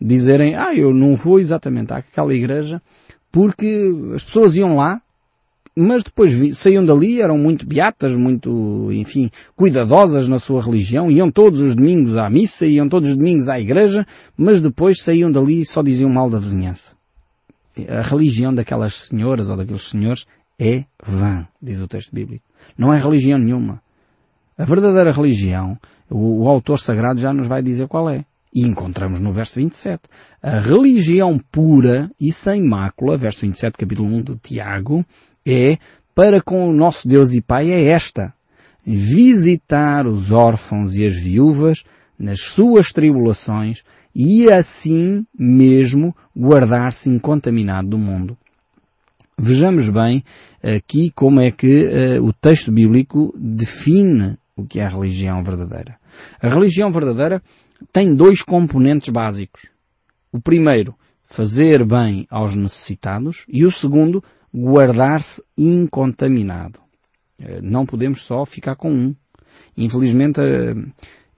dizerem, 0.00 0.54
ah, 0.54 0.74
eu 0.74 0.94
não 0.94 1.16
vou 1.16 1.38
exatamente 1.38 1.92
àquela 1.92 2.34
igreja 2.34 2.80
porque 3.30 3.92
as 4.14 4.24
pessoas 4.24 4.56
iam 4.56 4.76
lá, 4.76 5.00
mas 5.76 6.02
depois 6.02 6.58
saíam 6.58 6.84
dali, 6.84 7.20
eram 7.20 7.38
muito 7.38 7.66
beatas, 7.66 8.16
muito, 8.16 8.90
enfim, 8.92 9.30
cuidadosas 9.54 10.26
na 10.26 10.38
sua 10.38 10.62
religião, 10.62 11.10
iam 11.10 11.30
todos 11.30 11.60
os 11.60 11.76
domingos 11.76 12.16
à 12.16 12.28
missa, 12.28 12.66
iam 12.66 12.88
todos 12.88 13.10
os 13.10 13.16
domingos 13.16 13.48
à 13.48 13.60
igreja, 13.60 14.06
mas 14.36 14.60
depois 14.60 15.00
saíam 15.00 15.30
dali 15.30 15.60
e 15.60 15.66
só 15.66 15.82
diziam 15.82 16.10
mal 16.10 16.28
da 16.28 16.38
vizinhança. 16.38 16.92
A 17.88 18.02
religião 18.02 18.52
daquelas 18.52 18.94
senhoras 19.02 19.48
ou 19.48 19.56
daqueles 19.56 19.88
senhores 19.88 20.26
é 20.58 20.84
vã, 21.02 21.46
diz 21.62 21.78
o 21.78 21.86
texto 21.86 22.12
bíblico. 22.12 22.49
Não 22.76 22.92
é 22.92 22.98
religião 22.98 23.38
nenhuma. 23.38 23.82
A 24.56 24.64
verdadeira 24.64 25.10
religião, 25.10 25.78
o, 26.08 26.44
o 26.44 26.48
autor 26.48 26.78
sagrado 26.78 27.20
já 27.20 27.32
nos 27.32 27.46
vai 27.46 27.62
dizer 27.62 27.88
qual 27.88 28.10
é. 28.10 28.24
E 28.54 28.66
encontramos 28.66 29.20
no 29.20 29.32
verso 29.32 29.60
27. 29.60 30.02
A 30.42 30.58
religião 30.58 31.38
pura 31.50 32.10
e 32.20 32.32
sem 32.32 32.62
mácula, 32.62 33.16
verso 33.16 33.42
27, 33.42 33.78
capítulo 33.78 34.08
1 34.08 34.22
de 34.22 34.36
Tiago, 34.36 35.04
é 35.46 35.78
para 36.14 36.42
com 36.42 36.68
o 36.68 36.72
nosso 36.72 37.06
Deus 37.06 37.32
e 37.32 37.40
Pai 37.40 37.70
é 37.70 37.84
esta. 37.84 38.34
Visitar 38.84 40.06
os 40.06 40.32
órfãos 40.32 40.96
e 40.96 41.06
as 41.06 41.14
viúvas 41.14 41.84
nas 42.18 42.40
suas 42.40 42.92
tribulações 42.92 43.82
e 44.14 44.50
assim 44.50 45.24
mesmo 45.38 46.14
guardar-se 46.36 47.08
incontaminado 47.08 47.88
do 47.88 47.98
mundo. 47.98 48.36
Vejamos 49.42 49.88
bem 49.88 50.22
aqui 50.62 51.10
como 51.10 51.40
é 51.40 51.50
que 51.50 51.86
uh, 51.86 52.22
o 52.22 52.30
texto 52.30 52.70
bíblico 52.70 53.34
define 53.38 54.36
o 54.54 54.66
que 54.66 54.78
é 54.78 54.84
a 54.84 54.88
religião 54.90 55.42
verdadeira. 55.42 55.98
A 56.42 56.48
religião 56.48 56.92
verdadeira 56.92 57.42
tem 57.90 58.14
dois 58.14 58.42
componentes 58.42 59.08
básicos. 59.08 59.62
O 60.30 60.38
primeiro, 60.38 60.94
fazer 61.24 61.86
bem 61.86 62.26
aos 62.28 62.54
necessitados 62.54 63.46
e 63.48 63.64
o 63.64 63.72
segundo, 63.72 64.22
guardar-se 64.54 65.42
incontaminado. 65.56 66.78
Eh, 67.38 67.60
não 67.62 67.86
podemos 67.86 68.22
só 68.22 68.44
ficar 68.44 68.76
com 68.76 68.92
um. 68.92 69.14
Infelizmente, 69.74 70.38
eh, 70.38 70.74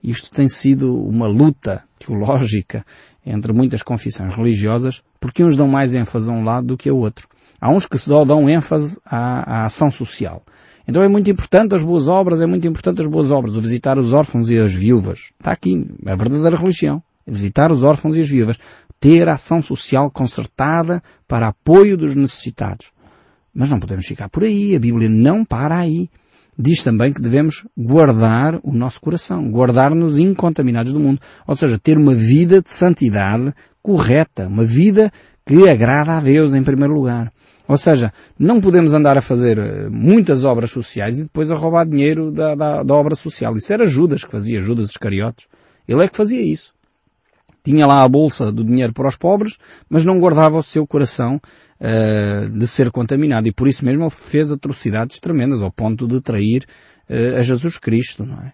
isto 0.03 0.29
tem 0.29 0.49
sido 0.49 1.01
uma 1.01 1.27
luta 1.27 1.85
teológica 1.97 2.85
entre 3.25 3.53
muitas 3.53 3.81
confissões 3.81 4.35
religiosas, 4.35 5.01
porque 5.21 5.41
uns 5.41 5.55
dão 5.55 5.69
mais 5.69 5.95
ênfase 5.95 6.29
a 6.29 6.33
um 6.33 6.43
lado 6.43 6.67
do 6.67 6.77
que 6.77 6.89
ao 6.89 6.97
outro. 6.97 7.29
Há 7.63 7.69
uns 7.69 7.85
que 7.85 7.97
se 7.97 8.09
dão 8.09 8.49
ênfase 8.49 8.99
à, 9.05 9.61
à 9.61 9.65
ação 9.67 9.89
social. 9.89 10.43
Então 10.85 11.01
é 11.01 11.07
muito 11.07 11.31
importante 11.31 11.73
as 11.73 11.81
boas 11.81 12.09
obras, 12.09 12.41
é 12.41 12.45
muito 12.45 12.67
importante 12.67 13.01
as 13.01 13.07
boas 13.07 13.31
obras, 13.31 13.55
o 13.55 13.61
visitar 13.61 13.97
os 13.97 14.11
órfãos 14.11 14.49
e 14.49 14.57
as 14.57 14.75
viúvas. 14.75 15.31
Está 15.39 15.53
aqui, 15.53 15.87
é 16.05 16.11
a 16.11 16.15
verdadeira 16.17 16.57
religião. 16.57 17.01
É 17.25 17.31
visitar 17.31 17.71
os 17.71 17.81
órfãos 17.81 18.17
e 18.17 18.19
as 18.19 18.27
viúvas. 18.27 18.57
Ter 18.99 19.29
ação 19.29 19.61
social 19.61 20.11
concertada 20.11 21.01
para 21.25 21.47
apoio 21.47 21.95
dos 21.95 22.13
necessitados. 22.15 22.91
Mas 23.55 23.69
não 23.69 23.79
podemos 23.79 24.05
ficar 24.05 24.27
por 24.27 24.43
aí, 24.43 24.75
a 24.75 24.79
Bíblia 24.79 25.07
não 25.07 25.45
para 25.45 25.77
aí. 25.77 26.09
Diz 26.59 26.83
também 26.83 27.13
que 27.13 27.21
devemos 27.21 27.65
guardar 27.77 28.59
o 28.61 28.73
nosso 28.73 28.99
coração, 28.99 29.49
guardar-nos 29.49 30.19
incontaminados 30.19 30.91
do 30.91 30.99
mundo. 30.99 31.21
Ou 31.47 31.55
seja, 31.55 31.79
ter 31.79 31.97
uma 31.97 32.13
vida 32.13 32.61
de 32.61 32.71
santidade 32.71 33.53
correta, 33.81 34.47
uma 34.49 34.65
vida 34.65 35.09
que 35.45 35.69
agrada 35.69 36.17
a 36.17 36.19
Deus 36.19 36.53
em 36.53 36.61
primeiro 36.61 36.93
lugar. 36.93 37.31
Ou 37.73 37.77
seja, 37.77 38.13
não 38.37 38.61
podemos 38.61 38.93
andar 38.93 39.17
a 39.17 39.21
fazer 39.21 39.57
eh, 39.57 39.89
muitas 39.89 40.43
obras 40.43 40.69
sociais 40.69 41.17
e 41.17 41.23
depois 41.23 41.49
a 41.49 41.55
roubar 41.55 41.87
dinheiro 41.87 42.29
da, 42.29 42.53
da, 42.53 42.83
da 42.83 42.93
obra 42.93 43.15
social. 43.15 43.57
Isso 43.57 43.73
era 43.73 43.83
Judas 43.83 44.23
que 44.23 44.29
fazia, 44.29 44.61
Judas 44.61 44.91
Iscariotes. 44.91 45.47
Ele 45.87 46.03
é 46.03 46.07
que 46.07 46.15
fazia 46.15 46.39
isso. 46.39 46.71
Tinha 47.63 47.87
lá 47.87 48.03
a 48.03 48.07
bolsa 48.07 48.51
do 48.51 48.63
dinheiro 48.63 48.93
para 48.93 49.07
os 49.07 49.15
pobres, 49.15 49.57
mas 49.89 50.05
não 50.05 50.19
guardava 50.19 50.55
o 50.55 50.61
seu 50.61 50.85
coração 50.85 51.41
uh, 51.81 52.47
de 52.47 52.67
ser 52.67 52.91
contaminado. 52.91 53.47
E 53.47 53.51
por 53.51 53.67
isso 53.67 53.83
mesmo 53.83 54.03
ele 54.03 54.11
fez 54.11 54.51
atrocidades 54.51 55.19
tremendas, 55.19 55.63
ao 55.63 55.71
ponto 55.71 56.07
de 56.07 56.21
trair 56.21 56.67
uh, 57.09 57.39
a 57.39 57.41
Jesus 57.41 57.79
Cristo, 57.79 58.23
não 58.23 58.39
é? 58.39 58.53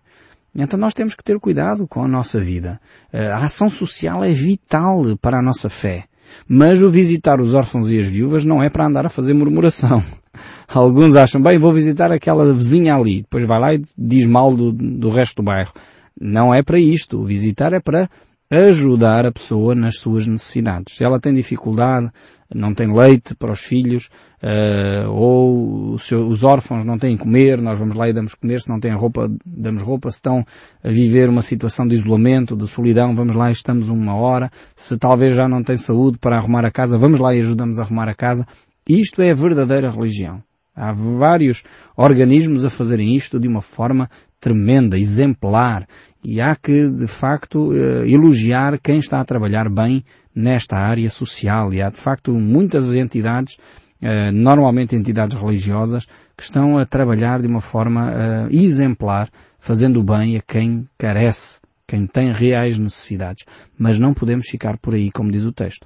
Então 0.56 0.80
nós 0.80 0.94
temos 0.94 1.14
que 1.14 1.26
ter 1.26 1.38
cuidado 1.42 1.86
com 1.86 2.02
a 2.06 2.08
nossa 2.08 2.40
vida. 2.40 2.80
A 3.14 3.46
ação 3.46 3.70
social 3.70 4.24
é 4.24 4.32
vital 4.32 5.04
para 5.22 5.40
a 5.40 5.44
nossa 5.44 5.70
fé. 5.70 6.06
Mas 6.48 6.82
o 6.82 6.90
visitar 6.90 7.40
os 7.40 7.54
órfãos 7.54 7.90
e 7.90 8.00
as 8.00 8.08
viúvas 8.08 8.44
não 8.44 8.62
é 8.62 8.70
para 8.70 8.86
andar 8.86 9.06
a 9.06 9.10
fazer 9.10 9.34
murmuração. 9.34 10.04
Alguns 10.68 11.16
acham, 11.16 11.42
bem, 11.42 11.58
vou 11.58 11.74
visitar 11.74 12.12
aquela 12.12 12.54
vizinha 12.54 12.96
ali. 12.96 13.22
Depois 13.22 13.46
vai 13.46 13.60
lá 13.60 13.74
e 13.74 13.82
diz 13.98 14.26
mal 14.26 14.56
do, 14.56 14.72
do 14.72 15.10
resto 15.10 15.38
do 15.38 15.44
bairro. 15.44 15.74
Não 16.20 16.54
é 16.54 16.62
para 16.62 16.80
isto. 16.80 17.20
O 17.20 17.26
visitar 17.26 17.74
é 17.74 17.80
para 17.80 18.10
ajudar 18.50 19.26
a 19.26 19.32
pessoa 19.32 19.76
nas 19.76 19.98
suas 19.98 20.26
necessidades. 20.26 20.98
Se 20.98 21.04
ela 21.04 21.20
tem 21.20 21.34
dificuldade, 21.34 22.12
não 22.54 22.74
tem 22.74 22.92
leite 22.92 23.36
para 23.36 23.52
os 23.52 23.60
filhos, 23.60 24.10
uh, 24.42 25.10
ou 25.12 25.94
os 25.94 26.44
órfãos 26.44 26.84
não 26.84 26.98
têm 26.98 27.16
comer, 27.16 27.62
nós 27.62 27.78
vamos 27.78 27.96
lá 27.96 28.10
e 28.10 28.14
damos 28.14 28.34
comer, 28.34 28.60
se 28.62 28.70
não 28.70 28.80
têm 28.80 28.92
roupa, 28.94 29.32
damos 29.46 29.84
roupa, 29.84 30.10
se 30.10 30.18
estão 30.18 30.44
a 30.84 30.90
viver 30.90 31.30
uma 31.30 31.44
situação 31.44 31.88
de 31.88 31.96
isolamento, 31.96 32.56
de 32.56 32.68
solidão, 32.68 33.16
vamos 33.16 33.36
lá 33.36 33.50
e 33.50 33.54
estamos 33.54 33.88
uma 33.88 34.16
hora, 34.16 34.50
se 34.76 34.98
talvez 34.98 35.36
já 35.36 35.48
não 35.48 35.64
tem 35.64 35.78
saúde 35.78 36.18
para 36.18 36.38
arrumar 36.38 36.66
a 36.66 36.72
casa, 36.72 36.98
vamos 36.98 37.20
lá 37.20 37.36
e 37.36 37.42
ajudamos 37.42 37.78
a 37.78 37.84
arrumar 37.84 38.10
a 38.10 38.16
casa. 38.16 38.48
Isto 38.88 39.22
é 39.22 39.30
a 39.30 39.36
verdadeira 39.36 39.92
religião. 39.92 40.42
Há 40.80 40.94
vários 40.94 41.64
organismos 41.96 42.64
a 42.64 42.70
fazerem 42.70 43.16
isto 43.16 43.40
de 43.40 43.48
uma 43.48 43.62
forma 43.62 44.10
tremenda, 44.40 44.98
exemplar, 44.98 45.86
e 46.24 46.40
há 46.40 46.56
que, 46.56 46.90
de 46.90 47.08
facto, 47.08 47.74
eh, 47.74 48.10
elogiar 48.10 48.80
quem 48.80 49.00
está 49.00 49.20
a 49.20 49.26
trabalhar 49.26 49.70
bem 49.70 50.04
nesta 50.34 50.78
área 50.78 51.10
social. 51.10 51.74
E 51.74 51.82
há, 51.82 51.90
de 51.90 51.98
facto, 51.98 52.34
muitas 52.34 52.94
entidades, 52.94 53.58
eh, 54.02 54.32
normalmente 54.32 54.96
entidades 54.96 55.38
religiosas, 55.38 56.06
que 56.38 56.44
estão 56.44 56.78
a 56.78 56.86
trabalhar 56.86 57.42
de 57.42 57.48
uma 57.48 57.62
forma 57.62 58.12
eh, 58.12 58.48
exemplar, 58.52 59.30
fazendo 59.60 60.02
bem 60.04 60.38
a 60.38 60.42
quem 60.42 60.88
carece, 60.98 61.60
quem 61.86 62.08
tem 62.08 62.32
reais 62.32 62.78
necessidades. 62.78 63.46
Mas 63.78 64.00
não 64.00 64.14
podemos 64.14 64.48
ficar 64.48 64.78
por 64.78 64.94
aí, 64.94 65.12
como 65.12 65.32
diz 65.32 65.44
o 65.44 65.52
texto. 65.52 65.86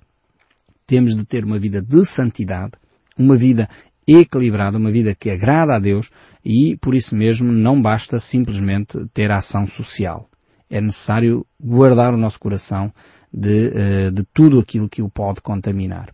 Temos 0.86 1.16
de 1.16 1.26
ter 1.26 1.44
uma 1.46 1.58
vida 1.58 1.82
de 1.82 2.06
santidade, 2.06 2.74
uma 3.18 3.36
vida 3.36 3.68
equilibrada, 4.08 4.78
uma 4.78 4.92
vida 4.92 5.16
que 5.16 5.30
agrada 5.30 5.76
a 5.76 5.80
Deus 5.80 6.10
e, 6.44 6.78
por 6.78 6.96
isso 6.96 7.16
mesmo, 7.16 7.52
não 7.52 7.82
basta 7.82 8.20
simplesmente 8.20 9.06
ter 9.14 9.32
ação 9.32 9.66
social. 9.66 10.30
É 10.70 10.82
necessário 10.82 11.46
guardar 11.60 12.14
o 12.14 12.18
nosso 12.18 12.40
coração 12.40 12.92
de, 13.32 13.72
eh, 13.74 14.12
de 14.12 14.24
tudo 14.34 14.60
aquilo 14.60 14.90
que 14.90 15.02
o 15.02 15.10
pode 15.10 15.42
contaminar. 15.42 16.14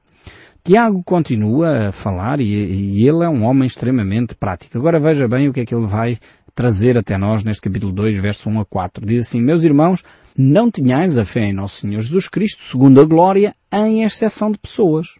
Tiago 0.63 1.01
continua 1.03 1.87
a 1.87 1.91
falar 1.91 2.39
e, 2.39 2.45
e, 2.45 3.07
ele 3.07 3.23
é 3.23 3.29
um 3.29 3.43
homem 3.43 3.65
extremamente 3.65 4.35
prático. 4.35 4.77
Agora 4.77 4.99
veja 4.99 5.27
bem 5.27 5.47
o 5.47 5.53
que 5.53 5.61
é 5.61 5.65
que 5.65 5.73
ele 5.73 5.87
vai 5.87 6.17
trazer 6.53 6.97
até 6.97 7.17
nós 7.17 7.43
neste 7.43 7.61
capítulo 7.61 7.91
2, 7.93 8.17
verso 8.17 8.49
1 8.49 8.59
a 8.59 8.65
4. 8.65 9.05
Diz 9.05 9.27
assim, 9.27 9.41
meus 9.41 9.63
irmãos, 9.63 10.03
não 10.37 10.69
tenhais 10.69 11.17
a 11.17 11.25
fé 11.25 11.45
em 11.45 11.53
nosso 11.53 11.81
Senhor 11.81 12.01
Jesus 12.01 12.27
Cristo, 12.27 12.61
segundo 12.63 13.01
a 13.01 13.05
glória, 13.05 13.55
em 13.71 14.03
exceção 14.03 14.51
de 14.51 14.57
pessoas. 14.57 15.15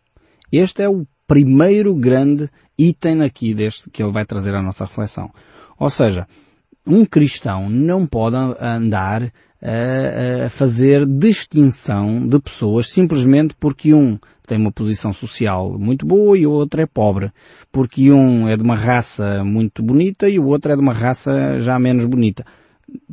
Este 0.52 0.84
é 0.84 0.90
o 0.90 1.08
primeiro 1.30 1.94
grande 1.94 2.50
item 2.76 3.22
aqui 3.22 3.54
deste 3.54 3.88
que 3.92 4.02
ele 4.02 4.12
vai 4.12 4.26
trazer 4.26 4.56
à 4.56 4.64
nossa 4.64 4.86
reflexão. 4.86 5.30
Ou 5.78 5.88
seja, 5.88 6.28
um 6.88 7.06
cristão 7.06 7.70
não 7.70 8.08
pode 8.08 8.36
andar 8.60 9.32
a, 9.62 10.46
a 10.46 10.50
fazer 10.50 11.06
distinção 11.06 12.28
de 12.28 12.40
pessoas 12.40 12.90
simplesmente 12.90 13.54
porque 13.60 13.94
um 13.94 14.18
tem 14.48 14.58
uma 14.58 14.72
posição 14.72 15.14
social 15.14 15.78
muito 15.78 16.04
boa 16.04 16.36
e 16.36 16.48
o 16.48 16.52
outro 16.52 16.82
é 16.82 16.88
pobre. 16.88 17.32
Porque 17.72 18.12
um 18.12 18.50
é 18.50 18.58
de 18.58 18.64
uma 18.64 18.76
raça 18.76 19.44
muito 19.44 19.84
bonita 19.84 20.28
e 20.28 20.40
o 20.40 20.48
outro 20.48 20.72
é 20.72 20.76
de 20.76 20.82
uma 20.82 20.94
raça 20.94 21.60
já 21.60 21.78
menos 21.78 22.08
bonita. 22.08 22.44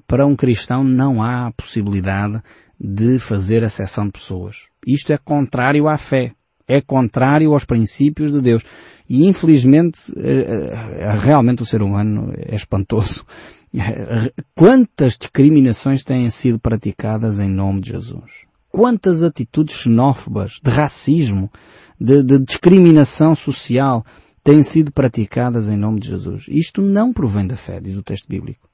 Para 0.06 0.26
um 0.26 0.34
cristão 0.34 0.82
não 0.82 1.22
há 1.22 1.52
possibilidade 1.54 2.42
de 2.80 3.18
fazer 3.18 3.62
exceção 3.62 4.06
de 4.06 4.12
pessoas. 4.12 4.68
Isto 4.86 5.12
é 5.12 5.18
contrário 5.18 5.86
à 5.86 5.98
fé. 5.98 6.32
É 6.68 6.80
contrário 6.80 7.52
aos 7.52 7.64
princípios 7.64 8.32
de 8.32 8.40
Deus. 8.40 8.64
E 9.08 9.24
infelizmente, 9.26 10.12
eh, 10.16 10.70
eh, 10.72 11.16
realmente 11.16 11.62
o 11.62 11.66
ser 11.66 11.80
humano 11.80 12.32
é 12.36 12.56
espantoso. 12.56 13.24
Quantas 14.54 15.16
discriminações 15.16 16.02
têm 16.02 16.28
sido 16.30 16.58
praticadas 16.58 17.38
em 17.38 17.48
nome 17.48 17.80
de 17.80 17.90
Jesus? 17.90 18.46
Quantas 18.70 19.22
atitudes 19.22 19.76
xenófobas, 19.76 20.60
de 20.62 20.70
racismo, 20.70 21.50
de, 22.00 22.22
de 22.22 22.38
discriminação 22.40 23.34
social 23.34 24.04
têm 24.42 24.62
sido 24.62 24.92
praticadas 24.92 25.68
em 25.68 25.76
nome 25.76 26.00
de 26.00 26.08
Jesus? 26.08 26.46
Isto 26.48 26.82
não 26.82 27.12
provém 27.12 27.46
da 27.46 27.56
fé, 27.56 27.80
diz 27.80 27.96
o 27.96 28.02
texto 28.02 28.28
bíblico. 28.28 28.65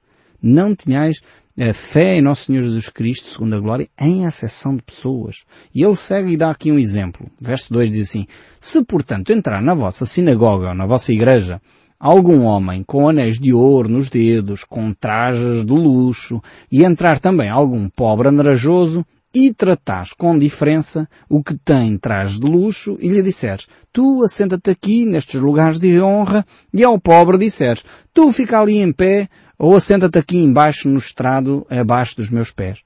Não 0.43 0.75
tenhais 0.75 1.21
a 1.59 1.73
fé 1.75 2.17
em 2.17 2.23
Nosso 2.23 2.47
Senhor 2.47 2.63
Jesus 2.63 2.89
Cristo, 2.89 3.29
segundo 3.29 3.55
a 3.55 3.61
glória, 3.61 3.89
em 4.01 4.27
acessão 4.27 4.75
de 4.75 4.83
pessoas. 4.83 5.45
E 5.75 5.83
ele 5.83 5.95
segue 5.95 6.33
e 6.33 6.37
dá 6.37 6.51
aqui 6.51 6.73
um 6.73 6.79
exemplo. 6.79 7.31
Verso 7.41 7.73
2 7.73 7.91
diz 7.91 8.09
assim, 8.09 8.27
Se 8.61 8.83
portanto 8.85 9.33
entrar 9.33 9.61
na 9.61 9.75
vossa 9.75 10.07
sinagoga 10.07 10.71
ou 10.71 10.75
na 10.75 10.87
vossa 10.87 11.13
igreja 11.13 11.61
algum 12.01 12.43
homem 12.43 12.83
com 12.83 13.09
anéis 13.09 13.39
de 13.39 13.53
ouro 13.53 13.89
nos 13.89 14.11
dedos, 14.11 14.65
com 14.65 14.93
trajes 14.93 15.65
de 15.65 15.73
luxo, 15.73 16.43
e 16.71 16.85
entrar 16.85 17.21
também 17.21 17.49
algum 17.49 17.89
pobre 17.89 18.29
andrajoso, 18.29 19.07
e 19.35 19.53
tratares 19.53 20.13
com 20.13 20.39
diferença 20.39 21.09
o 21.29 21.43
que 21.43 21.57
tem 21.57 21.97
traz 21.97 22.39
de 22.39 22.47
luxo 22.47 22.97
e 23.01 23.09
lhe 23.09 23.23
disseres, 23.23 23.67
tu 23.93 24.23
assenta-te 24.23 24.71
aqui 24.71 25.07
nestes 25.07 25.41
lugares 25.41 25.79
de 25.79 26.01
honra 26.01 26.45
e 26.73 26.85
ao 26.85 26.99
pobre 26.99 27.39
disseres, 27.39 27.85
tu 28.13 28.31
fica 28.31 28.61
ali 28.61 28.79
em 28.79 28.93
pé 28.93 29.29
ou 29.59 29.75
assenta-te 29.75 30.19
aqui 30.19 30.39
embaixo 30.39 30.89
no 30.89 30.99
estrado 30.99 31.67
abaixo 31.71 32.17
dos 32.17 32.31
meus 32.31 32.51
pés. 32.51 32.81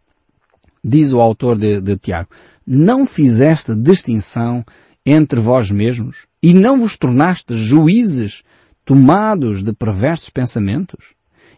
Diz 0.85 1.13
o 1.13 1.21
autor 1.21 1.59
de, 1.59 1.81
de 1.81 1.97
Tiago, 1.97 2.29
não 2.67 3.07
fizeste 3.07 3.75
distinção 3.75 4.65
entre 5.05 5.41
vós 5.41 5.71
mesmos 5.71 6.27
e 6.43 6.53
não 6.55 6.81
vos 6.81 6.97
tornaste 6.97 7.57
juízes 7.57 8.43
tomados 8.85 9.65
de 9.65 9.73
perversos 9.73 10.31
pensamentos? 10.31 11.16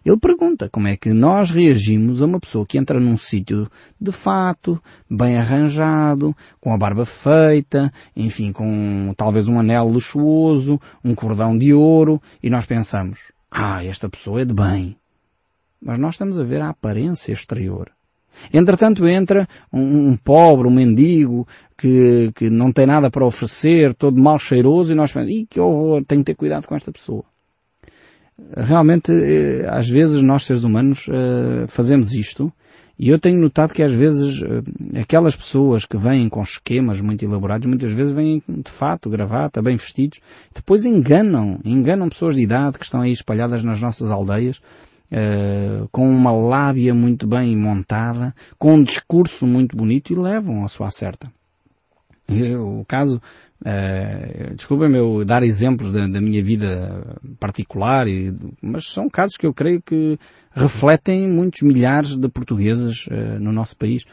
Ele 0.08 0.16
pergunta 0.16 0.70
como 0.70 0.88
é 0.88 0.96
que 0.96 1.12
nós 1.12 1.50
reagimos 1.50 2.22
a 2.22 2.24
uma 2.24 2.40
pessoa 2.40 2.64
que 2.64 2.78
entra 2.78 2.98
num 2.98 3.18
sítio 3.18 3.70
de 4.00 4.10
fato, 4.10 4.82
bem 5.08 5.36
arranjado, 5.36 6.34
com 6.58 6.72
a 6.72 6.78
barba 6.78 7.04
feita, 7.04 7.92
enfim, 8.16 8.50
com 8.50 9.12
talvez 9.14 9.48
um 9.48 9.60
anel 9.60 9.86
luxuoso, 9.86 10.80
um 11.04 11.14
cordão 11.14 11.58
de 11.58 11.74
ouro, 11.74 12.22
e 12.42 12.48
nós 12.48 12.64
pensamos, 12.64 13.32
ah, 13.50 13.84
esta 13.84 14.08
pessoa 14.08 14.40
é 14.40 14.46
de 14.46 14.54
bem. 14.54 14.96
Mas 15.78 15.98
nós 15.98 16.14
estamos 16.14 16.38
a 16.38 16.42
ver 16.42 16.62
a 16.62 16.70
aparência 16.70 17.30
exterior. 17.30 17.92
Entretanto 18.50 19.06
entra 19.06 19.46
um, 19.70 20.12
um, 20.12 20.16
pobre, 20.16 20.68
um 20.68 20.70
mendigo, 20.70 21.46
que, 21.76 22.32
que 22.34 22.48
não 22.48 22.72
tem 22.72 22.86
nada 22.86 23.10
para 23.10 23.26
oferecer, 23.26 23.94
todo 23.94 24.18
mal 24.18 24.38
cheiroso, 24.38 24.90
e 24.90 24.94
nós 24.94 25.12
pensamos, 25.12 25.36
Ih, 25.36 25.46
que 25.46 25.60
horror, 25.60 26.02
tenho 26.06 26.22
que 26.22 26.32
ter 26.32 26.34
cuidado 26.34 26.66
com 26.66 26.74
esta 26.74 26.90
pessoa. 26.90 27.24
Realmente, 28.56 29.10
eh, 29.12 29.66
às 29.68 29.88
vezes 29.88 30.22
nós 30.22 30.44
seres 30.44 30.62
humanos 30.62 31.06
eh, 31.08 31.66
fazemos 31.66 32.12
isto, 32.12 32.52
e 32.96 33.08
eu 33.08 33.18
tenho 33.18 33.40
notado 33.40 33.74
que 33.74 33.82
às 33.82 33.92
vezes 33.92 34.40
eh, 34.42 35.00
aquelas 35.00 35.34
pessoas 35.34 35.84
que 35.84 35.96
vêm 35.96 36.28
com 36.28 36.40
esquemas 36.40 37.00
muito 37.00 37.24
elaborados, 37.24 37.66
muitas 37.66 37.92
vezes 37.92 38.12
vêm 38.12 38.40
de 38.46 38.70
fato, 38.70 39.10
gravata, 39.10 39.60
bem 39.60 39.76
vestidos, 39.76 40.20
depois 40.54 40.84
enganam, 40.84 41.58
enganam 41.64 42.08
pessoas 42.08 42.36
de 42.36 42.42
idade 42.42 42.78
que 42.78 42.84
estão 42.84 43.00
aí 43.00 43.12
espalhadas 43.12 43.62
nas 43.62 43.80
nossas 43.80 44.10
aldeias, 44.10 44.60
Uh, 45.10 45.88
com 45.90 46.06
uma 46.06 46.30
lábia 46.30 46.92
muito 46.92 47.26
bem 47.26 47.56
montada, 47.56 48.34
com 48.58 48.74
um 48.74 48.84
discurso 48.84 49.46
muito 49.46 49.74
bonito 49.74 50.12
e 50.12 50.14
levam 50.14 50.66
a 50.66 50.68
sua 50.68 50.90
certa. 50.90 51.32
o 52.60 52.84
caso, 52.84 53.18
uh, 53.62 54.54
desculpem-me 54.54 54.98
eu 54.98 55.24
dar 55.24 55.42
exemplos 55.42 55.92
da, 55.92 56.06
da, 56.06 56.20
minha 56.20 56.42
vida 56.42 57.18
particular, 57.38 58.08
e, 58.08 58.34
mas 58.60 58.86
são 58.86 59.08
casos 59.08 59.36
que 59.36 59.46
eu 59.46 59.54
creio 59.54 59.82
que 59.82 60.18
refletem 60.50 61.28
muitos 61.28 61.62
milhares 61.62 62.16
de 62.16 62.28
portugueses 62.28 63.06
uh, 63.06 63.38
no 63.40 63.52
nosso 63.52 63.76
país. 63.76 64.04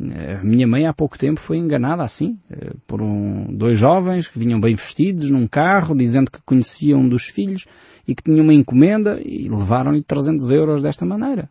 A 0.00 0.44
minha 0.44 0.66
mãe 0.66 0.86
há 0.86 0.92
pouco 0.92 1.18
tempo 1.18 1.40
foi 1.40 1.56
enganada 1.56 2.04
assim, 2.04 2.38
por 2.86 3.02
um, 3.02 3.52
dois 3.52 3.76
jovens 3.76 4.28
que 4.28 4.38
vinham 4.38 4.60
bem 4.60 4.76
vestidos 4.76 5.28
num 5.28 5.48
carro, 5.48 5.96
dizendo 5.96 6.30
que 6.30 6.40
conheciam 6.42 7.00
um 7.00 7.08
dos 7.08 7.24
filhos, 7.24 7.64
e 8.06 8.14
que 8.14 8.22
tinha 8.22 8.40
uma 8.40 8.54
encomenda 8.54 9.20
e 9.24 9.48
levaram-lhe 9.48 10.04
300 10.04 10.50
euros 10.50 10.80
desta 10.80 11.04
maneira. 11.04 11.50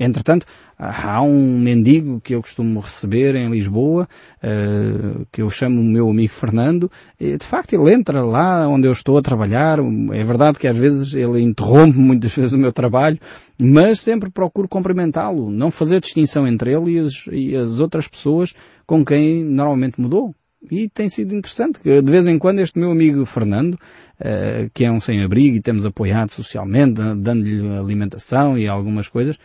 Entretanto, 0.00 0.46
há 0.78 1.20
um 1.22 1.58
mendigo 1.58 2.20
que 2.20 2.32
eu 2.32 2.40
costumo 2.40 2.78
receber 2.78 3.34
em 3.34 3.50
Lisboa, 3.50 4.08
uh, 4.42 5.26
que 5.32 5.42
eu 5.42 5.50
chamo 5.50 5.80
o 5.80 5.84
meu 5.84 6.08
amigo 6.08 6.32
Fernando, 6.32 6.88
e 7.18 7.36
de 7.36 7.44
facto 7.44 7.72
ele 7.72 7.92
entra 7.92 8.24
lá 8.24 8.68
onde 8.68 8.86
eu 8.86 8.92
estou 8.92 9.18
a 9.18 9.22
trabalhar, 9.22 9.80
é 9.80 10.24
verdade 10.24 10.56
que 10.56 10.68
às 10.68 10.76
vezes 10.76 11.14
ele 11.14 11.40
interrompe 11.40 11.98
muitas 11.98 12.32
vezes 12.36 12.52
o 12.52 12.58
meu 12.58 12.72
trabalho, 12.72 13.18
mas 13.58 14.00
sempre 14.00 14.30
procuro 14.30 14.68
cumprimentá-lo, 14.68 15.50
não 15.50 15.70
fazer 15.70 16.00
distinção 16.00 16.46
entre 16.46 16.72
ele 16.72 16.92
e 16.92 16.98
as, 17.00 17.24
e 17.32 17.56
as 17.56 17.80
outras 17.80 18.06
pessoas 18.06 18.54
com 18.86 19.04
quem 19.04 19.42
normalmente 19.42 20.00
mudou. 20.00 20.32
E 20.70 20.88
tem 20.88 21.08
sido 21.08 21.34
interessante 21.34 21.78
que 21.78 22.02
de 22.02 22.10
vez 22.10 22.26
em 22.26 22.38
quando 22.38 22.60
este 22.60 22.78
meu 22.78 22.90
amigo 22.90 23.24
Fernando, 23.24 23.74
uh, 23.74 24.70
que 24.72 24.84
é 24.84 24.92
um 24.92 25.00
sem-abrigo 25.00 25.56
e 25.56 25.60
temos 25.60 25.84
apoiado 25.84 26.30
socialmente, 26.30 27.00
dando-lhe 27.16 27.76
alimentação 27.76 28.56
e 28.56 28.68
algumas 28.68 29.08
coisas, 29.08 29.38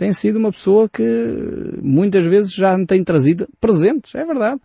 tem 0.00 0.14
sido 0.14 0.38
uma 0.38 0.50
pessoa 0.50 0.88
que 0.88 1.04
muitas 1.82 2.24
vezes 2.24 2.54
já 2.54 2.74
me 2.78 2.86
tem 2.86 3.04
trazido 3.04 3.46
presentes, 3.60 4.14
é 4.14 4.24
verdade. 4.24 4.58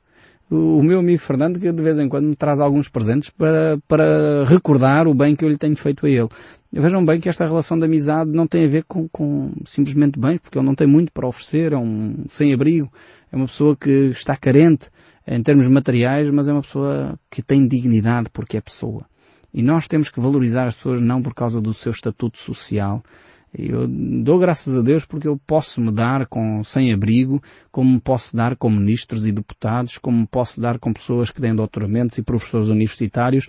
O, 0.50 0.82
meu 0.82 1.00
amigo 1.00 1.22
Fernando 1.22 1.60
que 1.60 1.70
de 1.70 1.84
vez 1.84 2.00
em 2.00 2.08
quando 2.08 2.28
me 2.28 2.38
traz 2.38 2.62
alguns 2.62 2.88
presentes 2.88 3.30
para, 3.32 3.78
para 3.86 4.46
recordar 4.48 5.10
o 5.10 5.14
bem 5.14 5.36
que 5.36 5.44
eu 5.44 5.50
lhe 5.50 5.58
tenho 5.58 5.76
feito 5.76 6.06
a 6.06 6.10
ele. 6.10 6.30
Vejam 6.72 7.04
bem 7.04 7.20
que 7.20 7.28
esta 7.28 7.46
relação 7.46 7.78
de 7.78 7.84
amizade 7.84 8.32
não 8.32 8.48
tem 8.48 8.64
a 8.64 8.68
ver 8.70 8.86
com, 8.88 9.10
com 9.10 9.52
simplesmente 9.66 10.18
bens, 10.18 10.40
porque 10.40 10.58
ele 10.58 10.66
não 10.66 10.74
tem 10.74 10.88
muito 10.88 11.12
para 11.12 11.28
oferecer, 11.28 11.74
é 11.74 11.78
um 11.78 12.24
sem-abrigo, 12.30 12.90
é 13.30 13.36
uma 13.36 13.48
pessoa 13.48 13.76
que 13.76 14.12
está 14.12 14.38
carente, 14.38 14.90
em 15.28 15.44
termos 15.44 15.68
materiais, 15.68 16.32
mas 16.32 16.48
é 16.48 16.54
uma 16.54 16.62
pessoa 16.62 17.20
que 17.30 17.42
tem 17.42 17.68
dignidade 17.68 18.30
porque 18.32 18.56
é 18.56 18.62
pessoa. 18.62 19.06
E 19.54 19.62
nós 19.62 19.86
temos 19.86 20.10
que 20.10 20.22
valorizar 20.22 20.66
as 20.66 20.76
pessoas 20.76 21.02
não 21.02 21.22
por 21.22 21.34
causa 21.34 21.60
do 21.60 21.74
seu 21.74 21.92
estatuto 21.92 22.38
social. 22.38 23.04
Eu 23.58 23.88
dou 23.88 24.38
graças 24.38 24.76
a 24.76 24.82
Deus 24.82 25.06
porque 25.06 25.28
eu 25.28 25.38
posso 25.38 25.80
me 25.80 25.92
dar 25.92 26.28
com 26.28 26.62
sem 26.64 26.92
abrigo, 26.92 27.42
como 27.72 27.94
me 27.94 28.02
posso 28.02 28.36
dar 28.36 28.58
com 28.58 28.70
ministros 28.70 29.26
e 29.26 29.32
deputados, 29.32 29.98
como 29.98 30.20
me 30.20 30.28
posso 30.28 30.60
dar 30.60 30.78
com 30.78 30.92
pessoas 30.92 31.32
que 31.32 31.40
têm 31.40 31.56
doutoramentos 31.56 32.18
e 32.18 32.22
professores 32.22 32.68
universitários, 32.68 33.48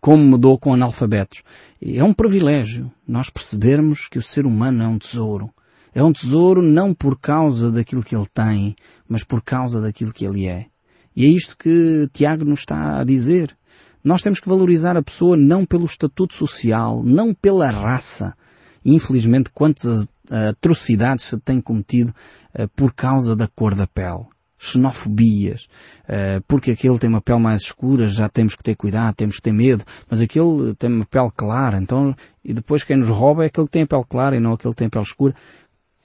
como 0.00 0.22
me 0.22 0.38
dou 0.38 0.58
com 0.58 0.74
analfabetos. 0.74 1.42
E 1.80 1.98
é 1.98 2.04
um 2.04 2.12
privilégio 2.12 2.92
nós 3.08 3.30
percebermos 3.30 4.06
que 4.06 4.18
o 4.18 4.22
ser 4.22 4.44
humano 4.44 4.82
é 4.82 4.86
um 4.88 4.98
tesouro. 4.98 5.50
É 5.94 6.02
um 6.02 6.12
tesouro 6.12 6.60
não 6.60 6.92
por 6.92 7.18
causa 7.18 7.70
daquilo 7.70 8.02
que 8.02 8.14
ele 8.14 8.26
tem, 8.34 8.76
mas 9.08 9.24
por 9.24 9.42
causa 9.42 9.80
daquilo 9.80 10.12
que 10.12 10.26
ele 10.26 10.46
é. 10.46 10.66
E 11.16 11.24
é 11.24 11.28
isto 11.28 11.56
que 11.56 12.06
Tiago 12.12 12.44
nos 12.44 12.60
está 12.60 13.00
a 13.00 13.04
dizer. 13.04 13.56
Nós 14.04 14.20
temos 14.20 14.38
que 14.38 14.48
valorizar 14.48 14.94
a 14.94 15.02
pessoa 15.02 15.38
não 15.38 15.64
pelo 15.64 15.86
estatuto 15.86 16.34
social, 16.34 17.02
não 17.02 17.32
pela 17.32 17.70
raça. 17.70 18.36
Infelizmente, 18.88 19.50
quantas 19.52 20.08
atrocidades 20.30 21.24
se 21.24 21.38
têm 21.38 21.60
cometido 21.60 22.14
uh, 22.58 22.68
por 22.74 22.94
causa 22.94 23.36
da 23.36 23.46
cor 23.48 23.74
da 23.74 23.86
pele. 23.86 24.24
Xenofobias. 24.58 25.68
Uh, 26.04 26.40
porque 26.48 26.70
aquele 26.70 26.98
tem 26.98 27.10
uma 27.10 27.20
pele 27.20 27.40
mais 27.40 27.62
escura, 27.62 28.08
já 28.08 28.28
temos 28.28 28.54
que 28.54 28.62
ter 28.62 28.74
cuidado, 28.74 29.14
temos 29.14 29.36
que 29.36 29.42
ter 29.42 29.52
medo. 29.52 29.84
Mas 30.08 30.20
aquele 30.20 30.74
tem 30.78 30.90
uma 30.90 31.04
pele 31.04 31.30
clara, 31.34 31.78
então, 31.78 32.14
e 32.44 32.54
depois 32.54 32.82
quem 32.82 32.96
nos 32.96 33.08
rouba 33.08 33.44
é 33.44 33.46
aquele 33.46 33.66
que 33.66 33.72
tem 33.72 33.82
a 33.82 33.86
pele 33.86 34.04
clara 34.08 34.36
e 34.36 34.40
não 34.40 34.54
aquele 34.54 34.72
que 34.72 34.78
tem 34.78 34.86
a 34.86 34.90
pele 34.90 35.04
escura. 35.04 35.34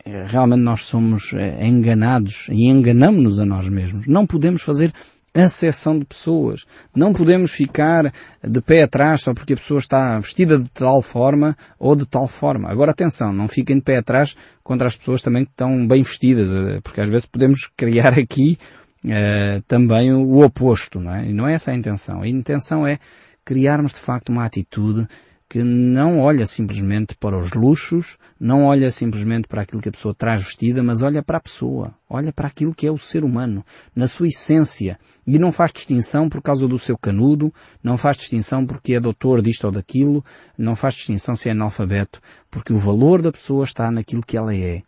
Eh, 0.04 0.26
realmente 0.28 0.62
nós 0.62 0.82
somos 0.82 1.34
eh, 1.34 1.66
enganados 1.66 2.48
e 2.50 2.68
enganamos-nos 2.68 3.40
a 3.40 3.46
nós 3.46 3.68
mesmos. 3.70 4.08
Não 4.08 4.26
podemos 4.26 4.64
fazer 4.64 4.92
acessão 5.34 5.98
de 5.98 6.06
pessoas. 6.06 6.66
Não 6.96 7.14
podemos 7.14 7.52
ficar 7.52 8.14
de 8.44 8.62
pé 8.62 8.84
atrás 8.84 9.22
só 9.22 9.34
porque 9.34 9.54
a 9.54 9.58
pessoa 9.58 9.80
está 9.80 10.20
vestida 10.20 10.60
de 10.60 10.70
tal 10.70 11.02
forma 11.02 11.56
ou 11.80 11.96
de 11.96 12.06
tal 12.06 12.28
forma. 12.28 12.70
Agora 12.70 12.92
atenção, 12.92 13.32
não 13.32 13.48
fiquem 13.48 13.78
de 13.78 13.84
pé 13.84 13.98
atrás 13.98 14.36
contra 14.64 14.88
as 14.88 14.96
pessoas 14.96 15.22
também 15.22 15.46
que 15.46 15.52
estão 15.52 15.88
bem 15.88 16.04
vestidas, 16.04 16.52
eh, 16.52 16.82
porque 16.82 17.02
às 17.02 17.10
vezes 17.10 17.26
podemos 17.26 17.70
criar 17.76 18.18
aqui 18.20 18.58
uh, 19.06 19.62
também 19.68 20.14
o 20.14 20.44
oposto, 20.44 21.00
não 21.00 21.14
é? 21.14 21.30
E 21.30 21.34
não 21.34 21.48
é 21.48 21.54
essa 21.54 21.72
a 21.72 21.76
intenção. 21.76 22.22
A 22.22 22.28
intenção 22.28 22.86
é 22.86 23.00
criarmos 23.44 23.94
de 23.94 24.00
facto 24.00 24.30
uma 24.30 24.46
atitude 24.46 25.08
que 25.52 25.66
não 25.66 26.22
olha 26.22 26.48
simplesmente 26.48 27.14
para 27.14 27.38
os 27.38 27.52
luxos, 27.52 28.18
não 28.40 28.64
olha 28.64 28.90
simplesmente 28.90 29.50
para 29.50 29.64
aquilo 29.64 29.82
que 29.82 29.90
a 29.90 29.92
pessoa 29.92 30.16
traz 30.16 30.42
vestida, 30.44 30.82
mas 30.82 31.02
olha 31.02 31.22
para 31.22 31.40
a 31.40 31.42
pessoa, 31.42 31.94
olha 32.10 32.32
para 32.32 32.48
aquilo 32.48 32.74
que 32.74 32.88
é 32.88 32.92
o 32.92 32.98
ser 32.98 33.26
humano, 33.26 33.62
na 33.94 34.08
sua 34.08 34.30
essência, 34.30 34.98
e 35.28 35.38
não 35.38 35.52
faz 35.52 35.74
distinção 35.74 36.30
por 36.30 36.42
causa 36.42 36.66
do 36.70 36.80
seu 36.80 36.98
canudo, 36.98 37.54
não 37.84 37.98
faz 37.98 38.16
distinção 38.16 38.66
porque 38.66 38.94
é 38.94 39.00
doutor 39.02 39.42
disto 39.42 39.66
ou 39.66 39.74
daquilo, 39.74 40.24
não 40.58 40.74
faz 40.74 40.94
distinção 40.94 41.36
se 41.36 41.50
é 41.50 41.52
analfabeto, 41.52 42.22
porque 42.50 42.72
o 42.72 42.80
valor 42.80 43.22
da 43.22 43.30
pessoa 43.30 43.66
está 43.66 43.92
naquilo 43.92 44.26
que 44.26 44.38
ela 44.38 44.56
é. 44.56 44.82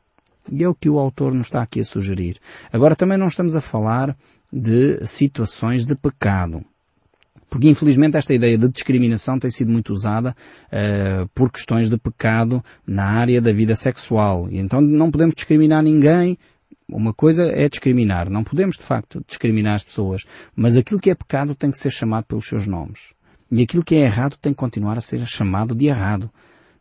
E 0.50 0.64
é 0.64 0.70
o 0.70 0.74
que 0.74 0.90
o 0.90 0.98
autor 0.98 1.34
nos 1.34 1.48
está 1.48 1.62
aqui 1.62 1.82
a 1.82 1.86
sugerir. 1.86 2.38
Agora 2.72 2.96
também 2.96 3.18
não 3.18 3.28
estamos 3.28 3.54
a 3.54 3.60
falar 3.60 4.16
de 4.50 5.06
situações 5.06 5.86
de 5.86 5.94
pecado. 5.94 6.64
Porque 7.54 7.70
infelizmente 7.70 8.18
esta 8.18 8.34
ideia 8.34 8.58
de 8.58 8.68
discriminação 8.68 9.38
tem 9.38 9.52
sido 9.52 9.72
muito 9.72 9.94
usada 9.94 10.36
uh, 10.70 11.30
por 11.36 11.52
questões 11.52 11.88
de 11.88 12.00
pecado 12.00 12.64
na 12.84 13.06
área 13.06 13.40
da 13.40 13.54
vida 13.54 13.76
sexual. 13.76 14.48
E 14.50 14.58
então 14.58 14.82
não 14.82 15.12
podemos 15.12 15.36
discriminar 15.36 15.84
ninguém. 15.84 16.36
Uma 16.90 17.14
coisa 17.14 17.46
é 17.46 17.70
discriminar. 17.70 18.28
Não 18.28 18.44
podemos 18.44 18.76
de 18.76 18.82
facto 18.82 19.24
discriminar 19.28 19.76
as 19.76 19.84
pessoas. 19.84 20.24
Mas 20.56 20.76
aquilo 20.76 21.00
que 21.00 21.12
é 21.12 21.14
pecado 21.14 21.54
tem 21.54 21.70
que 21.70 21.78
ser 21.78 21.92
chamado 21.92 22.26
pelos 22.26 22.48
seus 22.48 22.66
nomes. 22.66 23.14
E 23.52 23.62
aquilo 23.62 23.84
que 23.84 23.94
é 23.94 24.00
errado 24.00 24.36
tem 24.42 24.52
que 24.52 24.58
continuar 24.58 24.98
a 24.98 25.02
ser 25.02 25.24
chamado 25.28 25.76
de 25.76 25.86
errado. 25.86 26.32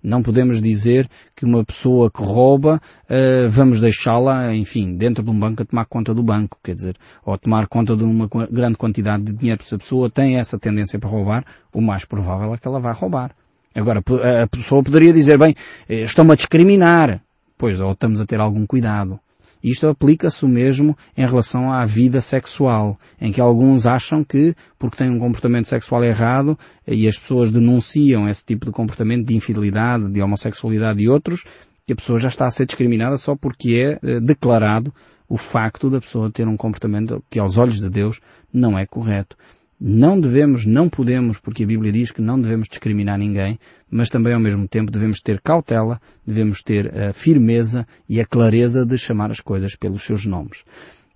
Não 0.02 0.22
podemos 0.22 0.60
dizer 0.60 1.08
que 1.36 1.44
uma 1.44 1.64
pessoa 1.64 2.10
que 2.10 2.22
rouba, 2.22 2.80
uh, 3.04 3.48
vamos 3.48 3.80
deixá-la, 3.80 4.54
enfim, 4.54 4.96
dentro 4.96 5.22
de 5.22 5.30
um 5.30 5.38
banco 5.38 5.62
a 5.62 5.64
tomar 5.64 5.84
conta 5.86 6.12
do 6.12 6.22
banco, 6.22 6.58
quer 6.62 6.74
dizer, 6.74 6.96
ou 7.24 7.38
tomar 7.38 7.68
conta 7.68 7.96
de 7.96 8.02
uma 8.02 8.28
grande 8.50 8.76
quantidade 8.76 9.24
de 9.24 9.32
dinheiro. 9.32 9.62
Se 9.64 9.74
a 9.74 9.78
pessoa 9.78 10.10
tem 10.10 10.38
essa 10.38 10.58
tendência 10.58 10.98
para 10.98 11.08
roubar, 11.08 11.44
o 11.72 11.80
mais 11.80 12.04
provável 12.04 12.52
é 12.52 12.58
que 12.58 12.66
ela 12.66 12.80
vá 12.80 12.92
roubar. 12.92 13.30
Agora, 13.74 14.02
a 14.42 14.46
pessoa 14.48 14.82
poderia 14.82 15.12
dizer, 15.12 15.38
bem, 15.38 15.54
eh, 15.88 16.02
estão-me 16.02 16.32
a 16.32 16.36
discriminar. 16.36 17.22
Pois, 17.56 17.80
ou 17.80 17.92
estamos 17.92 18.20
a 18.20 18.26
ter 18.26 18.40
algum 18.40 18.66
cuidado. 18.66 19.18
Isto 19.62 19.88
aplica-se 19.88 20.44
o 20.44 20.48
mesmo 20.48 20.96
em 21.16 21.27
relação 21.27 21.72
à 21.72 21.85
vida 21.87 22.20
sexual, 22.20 22.98
em 23.20 23.31
que 23.31 23.40
alguns 23.40 23.87
acham 23.87 24.25
que, 24.25 24.55
porque 24.79 24.96
têm 24.96 25.11
um 25.11 25.18
comportamento 25.18 25.68
sexual 25.68 26.03
errado, 26.03 26.59
e 26.87 27.07
as 27.07 27.18
pessoas 27.18 27.51
denunciam 27.51 28.29
esse 28.29 28.44
tipo 28.44 28.66
de 28.66 28.72
comportamento 28.72 29.27
de 29.27 29.37
infidelidade, 29.37 30.11
de 30.11 30.20
homossexualidade 30.20 31.03
e 31.03 31.09
outros, 31.09 31.44
que 31.87 31.92
a 31.92 31.96
pessoa 31.96 32.18
já 32.18 32.29
está 32.29 32.46
a 32.46 32.51
ser 32.51 32.66
discriminada 32.66 33.16
só 33.18 33.37
porque 33.37 33.98
é 34.03 34.07
eh, 34.07 34.20
declarado 34.20 34.92
o 35.29 35.37
facto 35.37 35.88
da 35.88 36.01
pessoa 36.01 36.31
ter 36.31 36.46
um 36.46 36.57
comportamento 36.57 37.25
que 37.31 37.38
aos 37.38 37.57
olhos 37.57 37.81
de 37.81 37.88
Deus 37.88 38.20
não 38.53 38.79
é 38.79 38.87
correto. 38.87 39.37
Não 39.84 40.20
devemos, 40.20 40.64
não 40.64 40.88
podemos, 40.88 41.40
porque 41.40 41.64
a 41.64 41.66
Bíblia 41.66 41.90
diz 41.90 42.12
que 42.12 42.22
não 42.22 42.40
devemos 42.40 42.68
discriminar 42.68 43.18
ninguém, 43.18 43.58
mas 43.90 44.08
também 44.08 44.32
ao 44.32 44.38
mesmo 44.38 44.68
tempo 44.68 44.92
devemos 44.92 45.20
ter 45.20 45.40
cautela, 45.40 46.00
devemos 46.24 46.62
ter 46.62 46.96
a 46.96 47.12
firmeza 47.12 47.84
e 48.08 48.20
a 48.20 48.24
clareza 48.24 48.86
de 48.86 48.96
chamar 48.96 49.32
as 49.32 49.40
coisas 49.40 49.74
pelos 49.74 50.04
seus 50.04 50.24
nomes. 50.24 50.58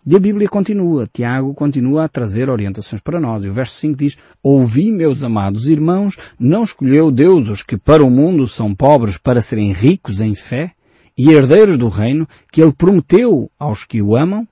E 0.05 0.16
a 0.16 0.18
Bíblia 0.18 0.48
continua, 0.48 1.07
Tiago 1.07 1.55
continua 1.55 2.07
a 2.07 2.09
trazer 2.09 2.50
orientações 2.50 3.00
para 3.00 3.20
nós. 3.20 3.44
E 3.44 3.48
o 3.48 3.52
verso 3.52 3.76
5 3.76 3.96
diz, 3.96 4.18
Ouvi, 4.42 4.90
meus 4.90 5.22
amados 5.22 5.68
irmãos, 5.68 6.16
não 6.37 6.64
escolheu 6.64 7.12
Deus 7.12 7.48
os 7.48 7.62
que 7.62 7.76
para 7.76 8.05
o 8.05 8.11
mundo 8.11 8.48
são 8.48 8.74
pobres 8.74 9.16
para 9.16 9.40
serem 9.40 9.72
ricos 9.72 10.20
em 10.20 10.35
fé 10.35 10.72
e 11.16 11.31
herdeiros 11.31 11.79
do 11.79 11.88
reino 11.88 12.26
que 12.50 12.61
Ele 12.61 12.72
prometeu 12.72 13.48
aos 13.61 13.85
que 13.85 14.02
o 14.02 14.16
amam? 14.16 14.44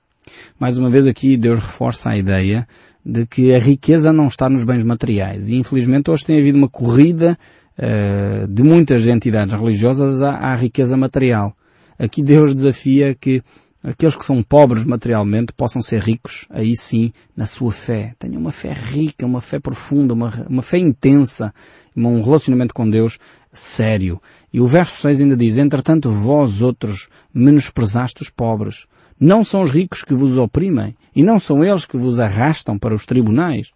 Mais 0.57 0.77
uma 0.77 0.89
vez 0.89 1.05
aqui 1.05 1.35
Deus 1.35 1.59
reforça 1.59 2.11
a 2.11 2.17
ideia 2.17 2.65
de 3.05 3.25
que 3.25 3.53
a 3.53 3.59
riqueza 3.59 4.11
não 4.11 4.27
está 4.27 4.49
nos 4.49 4.63
bens 4.63 4.83
materiais. 4.83 5.49
E 5.49 5.55
infelizmente 5.55 6.09
hoje 6.09 6.25
tem 6.25 6.39
havido 6.39 6.57
uma 6.57 6.69
corrida 6.69 7.37
uh, 7.77 8.47
de 8.47 8.63
muitas 8.63 9.05
entidades 9.05 9.53
religiosas 9.53 10.21
à, 10.21 10.37
à 10.37 10.55
riqueza 10.55 10.97
material. 10.97 11.55
Aqui 11.99 12.23
Deus 12.23 12.55
desafia 12.55 13.13
que 13.13 13.43
aqueles 13.83 14.15
que 14.15 14.25
são 14.25 14.41
pobres 14.41 14.83
materialmente 14.83 15.53
possam 15.53 15.81
ser 15.81 16.01
ricos, 16.01 16.47
aí 16.49 16.75
sim, 16.75 17.11
na 17.37 17.45
sua 17.45 17.71
fé. 17.71 18.15
Tenham 18.17 18.41
uma 18.41 18.51
fé 18.51 18.73
rica, 18.73 19.25
uma 19.25 19.39
fé 19.39 19.59
profunda, 19.59 20.13
uma, 20.13 20.33
uma 20.49 20.63
fé 20.63 20.79
intensa, 20.79 21.53
um 21.95 22.21
relacionamento 22.23 22.73
com 22.73 22.89
Deus 22.89 23.19
sério. 23.53 24.19
E 24.51 24.59
o 24.59 24.67
verso 24.67 24.99
6 25.01 25.21
ainda 25.21 25.37
diz, 25.37 25.57
entretanto 25.57 26.11
vós 26.11 26.61
outros 26.61 27.07
menosprezaste 27.33 28.23
os 28.23 28.29
pobres. 28.29 28.87
Não 29.19 29.43
são 29.43 29.61
os 29.61 29.71
ricos 29.71 30.03
que 30.03 30.13
vos 30.13 30.37
oprimem 30.37 30.95
e 31.15 31.23
não 31.23 31.39
são 31.39 31.63
eles 31.63 31.85
que 31.85 31.97
vos 31.97 32.19
arrastam 32.19 32.77
para 32.77 32.93
os 32.93 33.05
tribunais. 33.05 33.71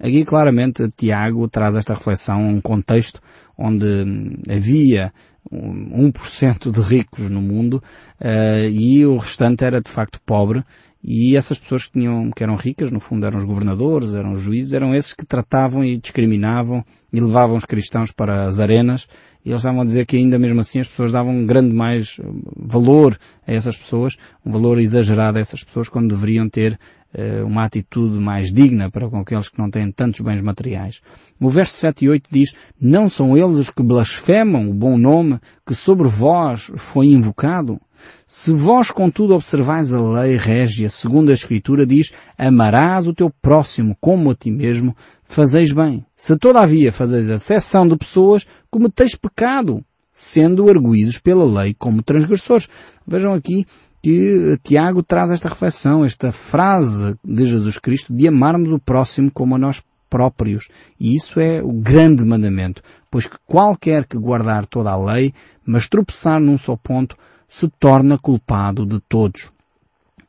Aqui 0.00 0.24
claramente 0.24 0.88
Tiago 0.96 1.48
traz 1.48 1.74
esta 1.74 1.94
reflexão 1.94 2.36
a 2.36 2.48
um 2.48 2.60
contexto 2.60 3.20
onde 3.56 3.84
hum, 3.84 4.36
havia 4.48 5.12
1% 5.52 6.70
de 6.70 6.80
ricos 6.80 7.28
no 7.30 7.40
mundo 7.40 7.82
uh, 8.20 8.68
e 8.70 9.04
o 9.04 9.16
restante 9.16 9.64
era 9.64 9.80
de 9.80 9.90
facto 9.90 10.20
pobre 10.24 10.62
e 11.02 11.36
essas 11.36 11.58
pessoas 11.58 11.86
que, 11.86 11.92
tinham, 11.92 12.30
que 12.30 12.42
eram 12.42 12.56
ricas, 12.56 12.90
no 12.90 12.98
fundo 12.98 13.24
eram 13.24 13.38
os 13.38 13.44
governadores, 13.44 14.14
eram 14.14 14.32
os 14.32 14.42
juízes, 14.42 14.72
eram 14.72 14.94
esses 14.94 15.14
que 15.14 15.24
tratavam 15.24 15.84
e 15.84 15.96
discriminavam 15.96 16.84
e 17.12 17.20
levavam 17.20 17.56
os 17.56 17.64
cristãos 17.64 18.10
para 18.10 18.46
as 18.46 18.58
arenas 18.58 19.08
e 19.48 19.50
eles 19.50 19.62
estavam 19.62 19.80
a 19.80 19.84
dizer 19.86 20.04
que 20.04 20.18
ainda 20.18 20.38
mesmo 20.38 20.60
assim 20.60 20.78
as 20.78 20.88
pessoas 20.88 21.10
davam 21.10 21.32
um 21.32 21.46
grande 21.46 21.72
mais 21.72 22.20
valor 22.54 23.18
a 23.46 23.50
essas 23.50 23.78
pessoas, 23.78 24.18
um 24.44 24.52
valor 24.52 24.78
exagerado 24.78 25.38
a 25.38 25.40
essas 25.40 25.64
pessoas 25.64 25.88
quando 25.88 26.14
deveriam 26.14 26.50
ter 26.50 26.78
uh, 27.14 27.46
uma 27.46 27.64
atitude 27.64 28.18
mais 28.18 28.52
digna 28.52 28.90
para 28.90 29.08
com 29.08 29.18
aqueles 29.18 29.48
que 29.48 29.58
não 29.58 29.70
têm 29.70 29.90
tantos 29.90 30.20
bens 30.20 30.42
materiais. 30.42 31.00
O 31.40 31.48
verso 31.48 31.72
7 31.76 32.04
e 32.04 32.10
8 32.10 32.28
diz, 32.30 32.52
não 32.78 33.08
são 33.08 33.38
eles 33.38 33.56
os 33.56 33.70
que 33.70 33.82
blasfemam 33.82 34.68
o 34.68 34.74
bom 34.74 34.98
nome 34.98 35.40
que 35.66 35.74
sobre 35.74 36.06
vós 36.06 36.70
foi 36.76 37.06
invocado? 37.06 37.80
Se 38.26 38.52
vós, 38.52 38.90
contudo, 38.90 39.34
observais 39.34 39.92
a 39.94 40.00
lei 40.00 40.36
régia, 40.36 40.90
segundo 40.90 41.30
a 41.30 41.34
Escritura 41.34 41.86
diz, 41.86 42.12
amarás 42.36 43.06
o 43.06 43.14
teu 43.14 43.30
próximo 43.30 43.96
como 43.98 44.30
a 44.30 44.34
ti 44.34 44.50
mesmo, 44.50 44.94
fazeis 45.28 45.72
bem. 45.72 46.04
Se 46.16 46.36
todavia 46.36 46.90
fazeis 46.90 47.30
a 47.30 47.38
seção 47.38 47.86
de 47.86 47.96
pessoas, 47.96 48.46
cometeis 48.70 49.14
pecado, 49.14 49.84
sendo 50.12 50.68
arguídos 50.68 51.18
pela 51.18 51.44
lei 51.44 51.74
como 51.78 52.02
transgressores. 52.02 52.68
Vejam 53.06 53.34
aqui 53.34 53.64
que 54.02 54.58
Tiago 54.64 55.02
traz 55.02 55.30
esta 55.30 55.48
reflexão, 55.48 56.04
esta 56.04 56.32
frase 56.32 57.14
de 57.22 57.46
Jesus 57.46 57.78
Cristo 57.78 58.12
de 58.12 58.26
amarmos 58.26 58.72
o 58.72 58.78
próximo 58.78 59.30
como 59.30 59.54
a 59.54 59.58
nós 59.58 59.82
próprios. 60.08 60.68
E 60.98 61.14
isso 61.14 61.38
é 61.38 61.62
o 61.62 61.72
grande 61.72 62.24
mandamento, 62.24 62.82
pois 63.10 63.26
que 63.26 63.36
qualquer 63.46 64.06
que 64.06 64.16
guardar 64.16 64.66
toda 64.66 64.90
a 64.90 64.96
lei, 64.96 65.34
mas 65.64 65.88
tropeçar 65.88 66.40
num 66.40 66.56
só 66.56 66.74
ponto, 66.74 67.16
se 67.46 67.68
torna 67.68 68.18
culpado 68.18 68.86
de 68.86 68.98
todos. 69.00 69.52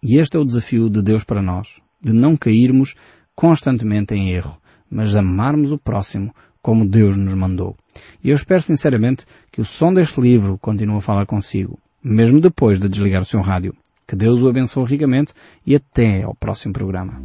E 0.03 0.19
este 0.19 0.35
é 0.35 0.39
o 0.39 0.45
desafio 0.45 0.89
de 0.89 1.01
Deus 1.01 1.23
para 1.23 1.41
nós, 1.41 1.81
de 2.01 2.12
não 2.13 2.35
cairmos 2.35 2.95
constantemente 3.35 4.13
em 4.13 4.31
erro, 4.31 4.58
mas 4.89 5.15
amarmos 5.15 5.71
o 5.71 5.78
próximo 5.78 6.34
como 6.62 6.88
Deus 6.88 7.15
nos 7.15 7.34
mandou. 7.34 7.75
E 8.23 8.30
eu 8.30 8.36
espero 8.36 8.62
sinceramente 8.62 9.25
que 9.52 9.62
o 9.62 9.65
som 9.65 9.93
deste 9.93 10.19
livro 10.21 10.58
continue 10.58 10.97
a 10.97 11.02
falar 11.02 11.25
consigo, 11.25 11.80
mesmo 12.04 12.41
depois 12.41 12.80
de 12.80 12.89
desligar 12.89 13.21
o 13.21 13.25
seu 13.25 13.41
rádio. 13.41 13.73
Que 14.08 14.15
Deus 14.15 14.41
o 14.41 14.49
abençoe 14.49 14.86
ricamente 14.86 15.34
e 15.65 15.75
até 15.75 16.23
ao 16.23 16.34
próximo 16.34 16.73
programa. 16.73 17.17